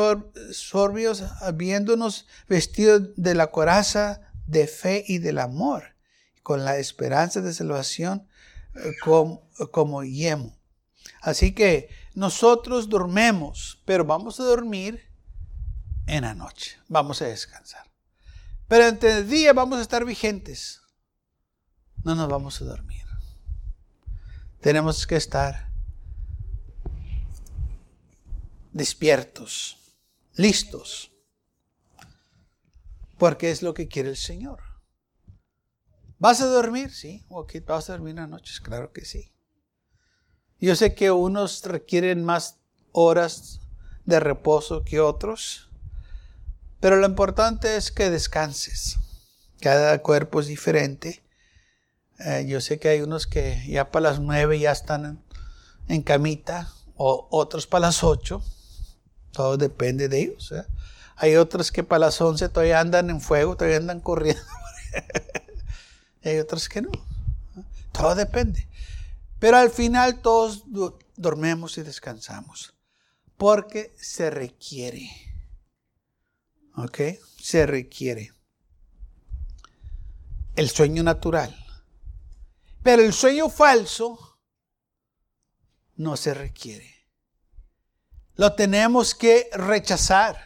sorbios, 0.52 1.21
habiéndonos 1.41 2.28
vestidos 2.50 3.15
de 3.15 3.34
la 3.34 3.48
coraza 3.48 4.19
de 4.45 4.67
fe 4.67 5.06
y 5.08 5.19
del 5.19 5.39
amor, 5.39 5.95
con 6.43 6.65
la 6.65 6.78
esperanza 6.80 7.39
de 7.39 7.54
salvación 7.54 8.28
eh, 8.76 8.91
como, 9.06 9.50
como 9.71 10.04
yemo. 10.04 10.60
Así 11.21 11.54
que 11.54 11.88
nosotros 12.13 12.89
dormemos, 12.89 13.82
pero 13.86 14.04
vamos 14.04 14.39
a 14.41 14.43
dormir 14.43 15.05
en 16.08 16.24
la 16.24 16.34
noche. 16.34 16.78
Vamos 16.88 17.22
a 17.22 17.26
descansar. 17.26 17.89
Pero 18.68 18.86
entre 18.86 19.20
el 19.20 19.30
día 19.30 19.54
vamos 19.54 19.80
a 19.80 19.82
estar 19.82 20.06
vigentes. 20.06 20.82
No 22.04 22.15
nos 22.15 22.30
vamos 22.30 22.62
a 22.62 22.65
dormir. 22.65 23.04
Tenemos 24.62 25.06
que 25.06 25.15
estar 25.15 25.70
despiertos, 28.72 29.78
listos. 30.36 31.12
Porque 33.18 33.52
es 33.52 33.62
lo 33.62 33.74
que 33.74 33.88
quiere 33.88 34.10
el 34.10 34.18
Señor. 34.18 34.62
¿Vas 36.20 36.41
a 36.41 36.46
dormir? 36.46 36.91
Sí. 36.91 37.26
¿vas 37.65 37.89
a 37.89 37.94
dormir 37.94 38.15
las 38.15 38.30
noches? 38.30 38.60
Claro 38.60 38.91
que 38.91 39.06
sí. 39.06 39.32
Yo 40.60 40.76
sé 40.76 40.96
que 40.96 41.12
unos 41.12 41.63
requieren 41.63 42.24
más 42.24 42.60
horas 42.91 43.62
de 44.06 44.20
reposo 44.20 44.84
que 44.84 45.00
otros. 45.00 45.70
Pero 46.86 46.98
lo 46.98 47.08
importante 47.08 47.78
es 47.78 47.91
que 47.91 48.12
descanses. 48.12 49.00
Cada 49.60 50.04
cuerpo 50.04 50.39
es 50.39 50.45
diferente. 50.45 51.24
Eh, 52.19 52.45
yo 52.48 52.62
sé 52.62 52.78
que 52.78 52.89
hay 52.89 53.02
unos 53.02 53.26
que 53.26 53.65
ya 53.67 53.89
para 53.89 54.12
las 54.12 54.19
nueve 54.19 54.60
ya 54.60 54.71
están 54.71 55.19
en, 55.88 56.04
camita, 56.04 56.71
o 56.95 57.28
otros 57.32 57.65
para 57.65 57.88
las 57.88 58.04
ocho. 58.04 58.43
Todo 59.32 59.58
depende 59.58 60.10
de 60.10 60.21
ellos. 60.21 60.52
¿eh? 60.52 60.63
Hay 61.15 61.38
otros 61.38 61.71
que 61.71 61.84
para 61.84 62.02
las 62.02 62.21
once 62.21 62.50
todavía 62.50 62.80
andan 62.80 63.10
en 63.10 63.19
fuego, 63.19 63.58
todavía 63.58 63.78
andan 63.78 64.00
corriendo. 64.00 64.43
hay 66.24 66.38
otros 66.38 66.69
que 66.69 66.84
no. 66.84 66.91
Todo 67.93 68.13
depende. 68.13 68.67
Pero 69.39 69.58
al 69.58 69.71
final 69.71 70.21
todos 70.21 70.65
dormemos 71.15 71.80
y 71.80 71.82
descansamos. 71.82 72.76
Porque 73.38 73.91
se 73.98 74.30
requiere. 74.30 75.10
¿Ok? 76.78 77.00
Se 77.40 77.66
requiere. 77.66 78.32
El 80.56 80.70
sueño 80.70 81.04
natural. 81.04 81.56
Pero 82.84 83.02
el 83.02 83.14
sueño 83.14 83.50
falso 83.50 84.40
no 85.96 86.18
se 86.18 86.34
requiere. 86.34 86.94
Lo 88.36 88.54
tenemos 88.54 89.16
que 89.16 89.50
rechazar. 89.54 90.38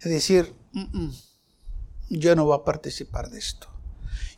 Es 0.00 0.10
decir, 0.10 0.54
yo 2.08 2.36
no 2.36 2.44
voy 2.44 2.58
a 2.58 2.64
participar 2.64 3.30
de 3.30 3.38
esto. 3.38 3.68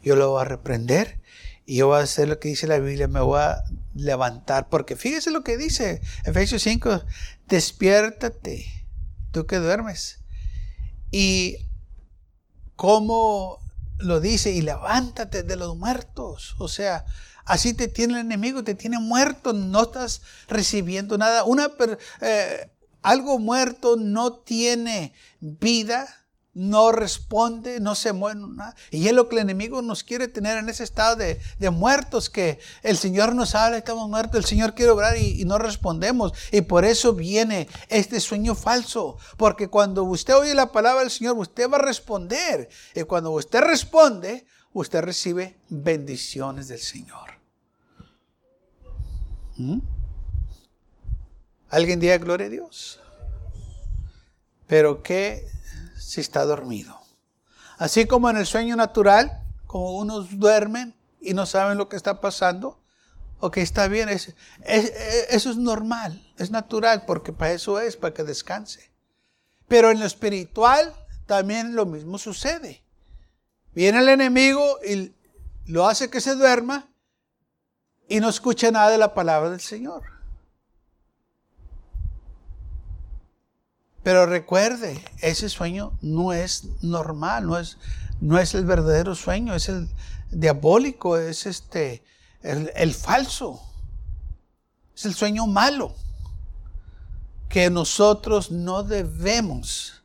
Yo 0.03 0.17
lo 0.17 0.31
voy 0.31 0.43
a 0.43 0.45
reprender 0.45 1.21
y 1.67 1.77
yo 1.77 1.88
voy 1.88 2.01
a 2.01 2.03
hacer 2.03 2.29
lo 2.29 2.38
que 2.38 2.49
dice 2.49 2.67
la 2.67 2.79
Biblia, 2.79 3.09
me 3.09 3.21
voy 3.21 3.40
a 3.40 3.62
levantar. 3.95 4.69
Porque 4.69 4.97
fíjese 4.97 5.31
lo 5.31 5.45
que 5.45 5.57
dice 5.57 6.03
Efesios 6.25 6.62
5, 6.62 7.03
despiértate, 7.47 8.67
tú 9.31 9.47
que 9.47 9.57
duermes 9.57 10.23
y 11.16 11.59
cómo 12.74 13.61
lo 13.98 14.18
dice, 14.18 14.50
y 14.50 14.62
levántate 14.62 15.44
de 15.44 15.55
los 15.55 15.77
muertos. 15.77 16.57
O 16.59 16.66
sea, 16.66 17.05
así 17.44 17.72
te 17.72 17.87
tiene 17.87 18.14
el 18.14 18.27
enemigo, 18.27 18.64
te 18.64 18.74
tiene 18.74 18.98
muerto, 18.98 19.53
no 19.53 19.83
estás 19.83 20.22
recibiendo 20.48 21.16
nada. 21.16 21.44
Una, 21.44 21.70
eh, 22.20 22.68
algo 23.03 23.38
muerto 23.38 23.94
no 23.96 24.33
tiene 24.33 25.12
vida 25.38 26.23
no 26.55 26.93
responde, 26.93 27.81
no 27.81 27.95
se 27.95 28.12
mueve 28.12 28.40
nada. 28.40 28.75
Y 28.90 29.09
es 29.09 29.12
lo 29.12 29.29
que 29.29 29.37
el 29.37 29.43
enemigo 29.43 29.83
nos 29.83 30.05
quiere 30.05 30.29
tener 30.29 30.57
en 30.57 30.69
ese 30.69 30.85
estado 30.85 31.17
de, 31.17 31.40
muertos, 31.71 32.31
que 32.31 32.61
el 32.83 32.97
Señor 32.97 33.35
nos 33.35 33.55
habla, 33.55 33.79
estamos 33.79 34.09
muertos, 34.09 34.37
el 34.37 34.45
Señor 34.45 34.75
quiere 34.75 34.93
obrar 34.93 35.17
y, 35.17 35.40
y, 35.40 35.45
no 35.45 35.59
respondemos. 35.59 36.33
Y 36.53 36.62
por 36.62 36.85
eso 36.85 37.12
viene 37.12 37.69
este 37.88 38.21
sueño 38.21 38.55
falso, 38.55 39.19
porque 39.37 39.69
cuando 39.69 40.05
usted 40.05 40.37
oye 40.37 40.55
la 40.55 40.71
palabra 40.71 41.01
del 41.01 41.11
Señor, 41.11 41.37
usted 41.37 41.69
va 41.69 41.77
a 41.77 41.83
responder. 41.83 42.69
Y 42.95 43.03
cuando 43.03 43.33
usted 43.33 43.61
responde, 43.61 44.47
usted 44.73 45.03
recibe 45.03 45.59
bendiciones 45.69 46.69
del 46.69 46.81
Señor. 46.81 47.31
¿Mm? 49.57 49.79
¿Alguien 51.71 51.99
diga 51.99 52.19
gloria 52.19 52.47
a 52.47 52.51
Dios? 52.51 53.01
Pero 54.67 55.03
qué 55.03 55.54
si 56.14 56.20
está 56.20 56.44
dormido. 56.44 57.00
Así 57.77 58.07
como 58.07 58.31
en 58.31 58.37
el 58.37 58.46
sueño 58.46 58.77
natural, 58.77 59.42
como 59.66 59.96
unos 59.96 60.38
duermen 60.38 60.94
y 61.20 61.35
no 61.35 61.44
saben 61.44 61.77
lo 61.77 61.88
que 61.88 61.96
está 61.96 62.20
pasando, 62.20 62.79
ok, 63.40 63.57
está 63.57 63.88
bien, 63.88 64.09
eso 64.09 64.31
es 65.50 65.57
normal, 65.57 66.24
es 66.38 66.53
natural, 66.53 67.05
porque 67.05 67.33
para 67.33 67.53
eso 67.53 67.81
es, 67.81 67.96
para 67.96 68.14
que 68.14 68.22
descanse. 68.22 68.92
Pero 69.66 69.90
en 69.90 69.98
lo 69.98 70.07
espiritual 70.07 70.94
también 71.27 71.74
lo 71.74 71.85
mismo 71.85 72.16
sucede. 72.18 72.85
Viene 73.74 73.98
el 73.98 74.09
enemigo 74.09 74.79
y 74.88 75.12
lo 75.66 75.88
hace 75.88 76.11
que 76.11 76.20
se 76.20 76.37
duerma 76.37 76.87
y 78.09 78.20
no 78.20 78.29
escucha 78.29 78.70
nada 78.70 78.90
de 78.90 78.98
la 78.98 79.14
palabra 79.14 79.50
del 79.50 79.61
Señor. 79.61 80.05
Pero 84.05 84.27
recuerde, 84.27 85.03
ese 85.23 85.49
sueño 85.49 85.99
no 86.03 86.35
es 86.35 86.64
normal, 86.83 87.47
no 87.47 87.59
es, 87.59 87.79
no 88.21 88.38
es 88.38 88.55
el 88.55 88.67
verdadero 88.67 89.14
sueño, 89.14 89.55
es 89.55 89.71
el 89.71 89.88
diabólico, 90.31 91.17
es 91.17 91.47
este, 91.47 92.05
el, 92.43 92.95
falso. 92.95 93.62
Es 94.95 95.07
el 95.07 95.14
sueño 95.14 95.47
malo 95.47 95.95
que 97.49 97.71
nosotros 97.71 98.51
no 98.51 98.83
debemos 98.83 100.05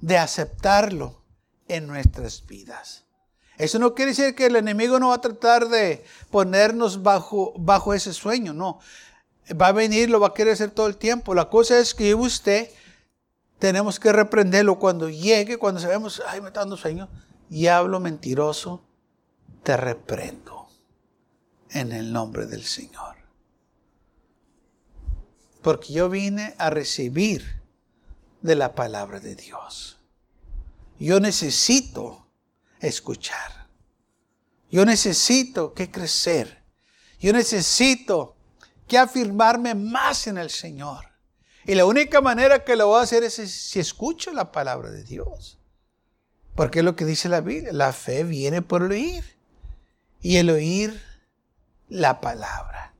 de 0.00 0.18
aceptarlo 0.18 1.22
en 1.68 1.86
nuestras 1.86 2.44
vidas. 2.44 3.04
Eso 3.58 3.78
no 3.78 3.94
quiere 3.94 4.10
decir 4.10 4.34
que 4.34 4.46
el 4.46 4.56
enemigo 4.56 4.98
no 4.98 5.10
va 5.10 5.14
a 5.14 5.20
tratar 5.20 5.68
de 5.68 6.04
ponernos 6.32 7.04
bajo, 7.04 7.54
bajo 7.58 7.94
ese 7.94 8.12
sueño, 8.12 8.52
no. 8.52 8.80
Va 9.60 9.68
a 9.68 9.72
venir, 9.72 10.10
lo 10.10 10.18
va 10.18 10.28
a 10.28 10.34
querer 10.34 10.54
hacer 10.54 10.72
todo 10.72 10.88
el 10.88 10.96
tiempo. 10.96 11.32
La 11.32 11.48
cosa 11.48 11.78
es 11.78 11.94
que 11.94 12.16
usted 12.16 12.70
tenemos 13.58 13.98
que 13.98 14.12
reprenderlo 14.12 14.78
cuando 14.78 15.08
llegue, 15.08 15.58
cuando 15.58 15.80
sabemos, 15.80 16.22
ay, 16.26 16.40
me 16.40 16.48
está 16.48 16.60
dando 16.60 16.76
sueño, 16.76 17.08
y 17.48 17.66
hablo 17.66 18.00
mentiroso, 18.00 18.84
te 19.62 19.76
reprendo 19.76 20.68
en 21.70 21.92
el 21.92 22.12
nombre 22.12 22.46
del 22.46 22.64
Señor. 22.64 23.16
Porque 25.62 25.92
yo 25.92 26.08
vine 26.08 26.54
a 26.58 26.70
recibir 26.70 27.62
de 28.42 28.54
la 28.54 28.74
palabra 28.74 29.20
de 29.20 29.34
Dios. 29.34 29.98
Yo 30.98 31.20
necesito 31.20 32.28
escuchar. 32.80 33.68
Yo 34.70 34.84
necesito 34.84 35.72
que 35.72 35.90
crecer. 35.90 36.62
Yo 37.18 37.32
necesito 37.32 38.36
que 38.86 38.98
afirmarme 38.98 39.74
más 39.74 40.26
en 40.26 40.36
el 40.36 40.50
Señor. 40.50 41.13
Y 41.66 41.74
la 41.74 41.86
única 41.86 42.20
manera 42.20 42.64
que 42.64 42.76
lo 42.76 42.88
voy 42.88 43.00
a 43.00 43.02
hacer 43.02 43.22
es 43.24 43.34
si 43.34 43.80
escucho 43.80 44.32
la 44.32 44.52
palabra 44.52 44.90
de 44.90 45.02
Dios. 45.02 45.58
Porque 46.54 46.80
es 46.80 46.84
lo 46.84 46.94
que 46.94 47.04
dice 47.04 47.28
la 47.28 47.40
Biblia. 47.40 47.72
La 47.72 47.92
fe 47.92 48.22
viene 48.22 48.62
por 48.62 48.82
el 48.82 48.92
oír. 48.92 49.24
Y 50.20 50.36
el 50.36 50.50
oír 50.50 51.00
la 51.88 52.20
palabra. 52.20 52.94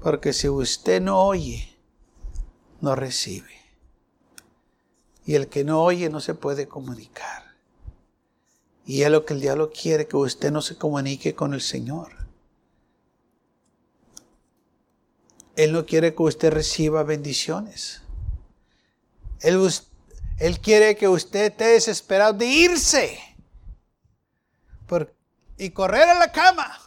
Porque 0.00 0.32
si 0.32 0.48
usted 0.48 1.00
no 1.00 1.20
oye, 1.20 1.76
no 2.80 2.94
recibe. 2.94 3.50
Y 5.24 5.34
el 5.34 5.48
que 5.48 5.64
no 5.64 5.82
oye 5.82 6.10
no 6.10 6.20
se 6.20 6.34
puede 6.34 6.66
comunicar. 6.66 7.54
Y 8.84 9.02
es 9.02 9.10
lo 9.10 9.24
que 9.24 9.34
el 9.34 9.40
diablo 9.40 9.70
quiere, 9.70 10.08
que 10.08 10.16
usted 10.16 10.50
no 10.50 10.60
se 10.60 10.76
comunique 10.76 11.34
con 11.34 11.54
el 11.54 11.60
Señor. 11.60 12.21
Él 15.56 15.72
no 15.72 15.84
quiere 15.84 16.14
que 16.14 16.22
usted 16.22 16.52
reciba 16.52 17.02
bendiciones. 17.02 18.02
Él, 19.40 19.58
él 20.38 20.60
quiere 20.60 20.96
que 20.96 21.08
usted 21.08 21.46
esté 21.46 21.64
desesperado 21.64 22.32
de 22.32 22.46
irse 22.46 23.18
y 25.56 25.70
correr 25.70 26.08
a 26.08 26.14
la 26.14 26.32
cama. 26.32 26.78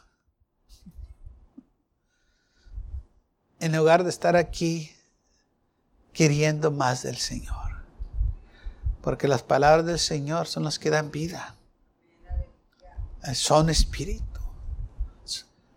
En 3.59 3.75
lugar 3.75 4.03
de 4.03 4.09
estar 4.09 4.35
aquí 4.35 4.91
queriendo 6.13 6.71
más 6.71 7.03
del 7.03 7.17
Señor. 7.17 7.55
Porque 9.01 9.27
las 9.27 9.43
palabras 9.43 9.85
del 9.85 9.99
Señor 9.99 10.47
son 10.47 10.63
las 10.63 10.79
que 10.79 10.89
dan 10.89 11.11
vida. 11.11 11.55
Son 13.33 13.69
espíritu. 13.69 14.41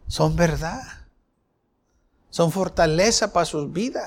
Son 0.06 0.36
verdad. 0.36 0.97
Son 2.30 2.52
fortaleza 2.52 3.32
para 3.32 3.46
sus 3.46 3.72
vidas. 3.72 4.06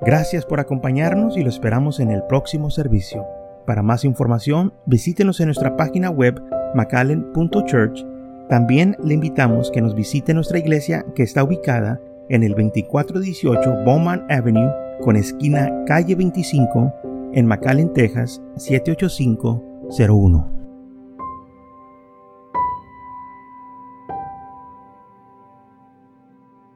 Gracias 0.00 0.46
por 0.46 0.60
acompañarnos 0.60 1.36
y 1.36 1.42
lo 1.42 1.50
esperamos 1.50 2.00
en 2.00 2.10
el 2.10 2.22
próximo 2.22 2.70
servicio. 2.70 3.26
Para 3.66 3.82
más 3.82 4.04
información, 4.04 4.72
visítenos 4.86 5.40
en 5.40 5.46
nuestra 5.46 5.76
página 5.76 6.08
web 6.08 6.40
macallen.church. 6.74 8.06
También 8.48 8.96
le 9.04 9.14
invitamos 9.14 9.70
que 9.70 9.82
nos 9.82 9.94
visite 9.94 10.32
nuestra 10.32 10.58
iglesia 10.58 11.04
que 11.14 11.22
está 11.22 11.44
ubicada 11.44 12.00
en 12.30 12.42
el 12.42 12.52
2418 12.52 13.84
Bowman 13.84 14.24
Avenue 14.30 14.72
con 15.02 15.16
esquina 15.16 15.70
calle 15.86 16.14
25 16.14 16.94
en 17.34 17.46
McAllen, 17.46 17.92
Texas 17.92 18.40
78501. 18.56 20.57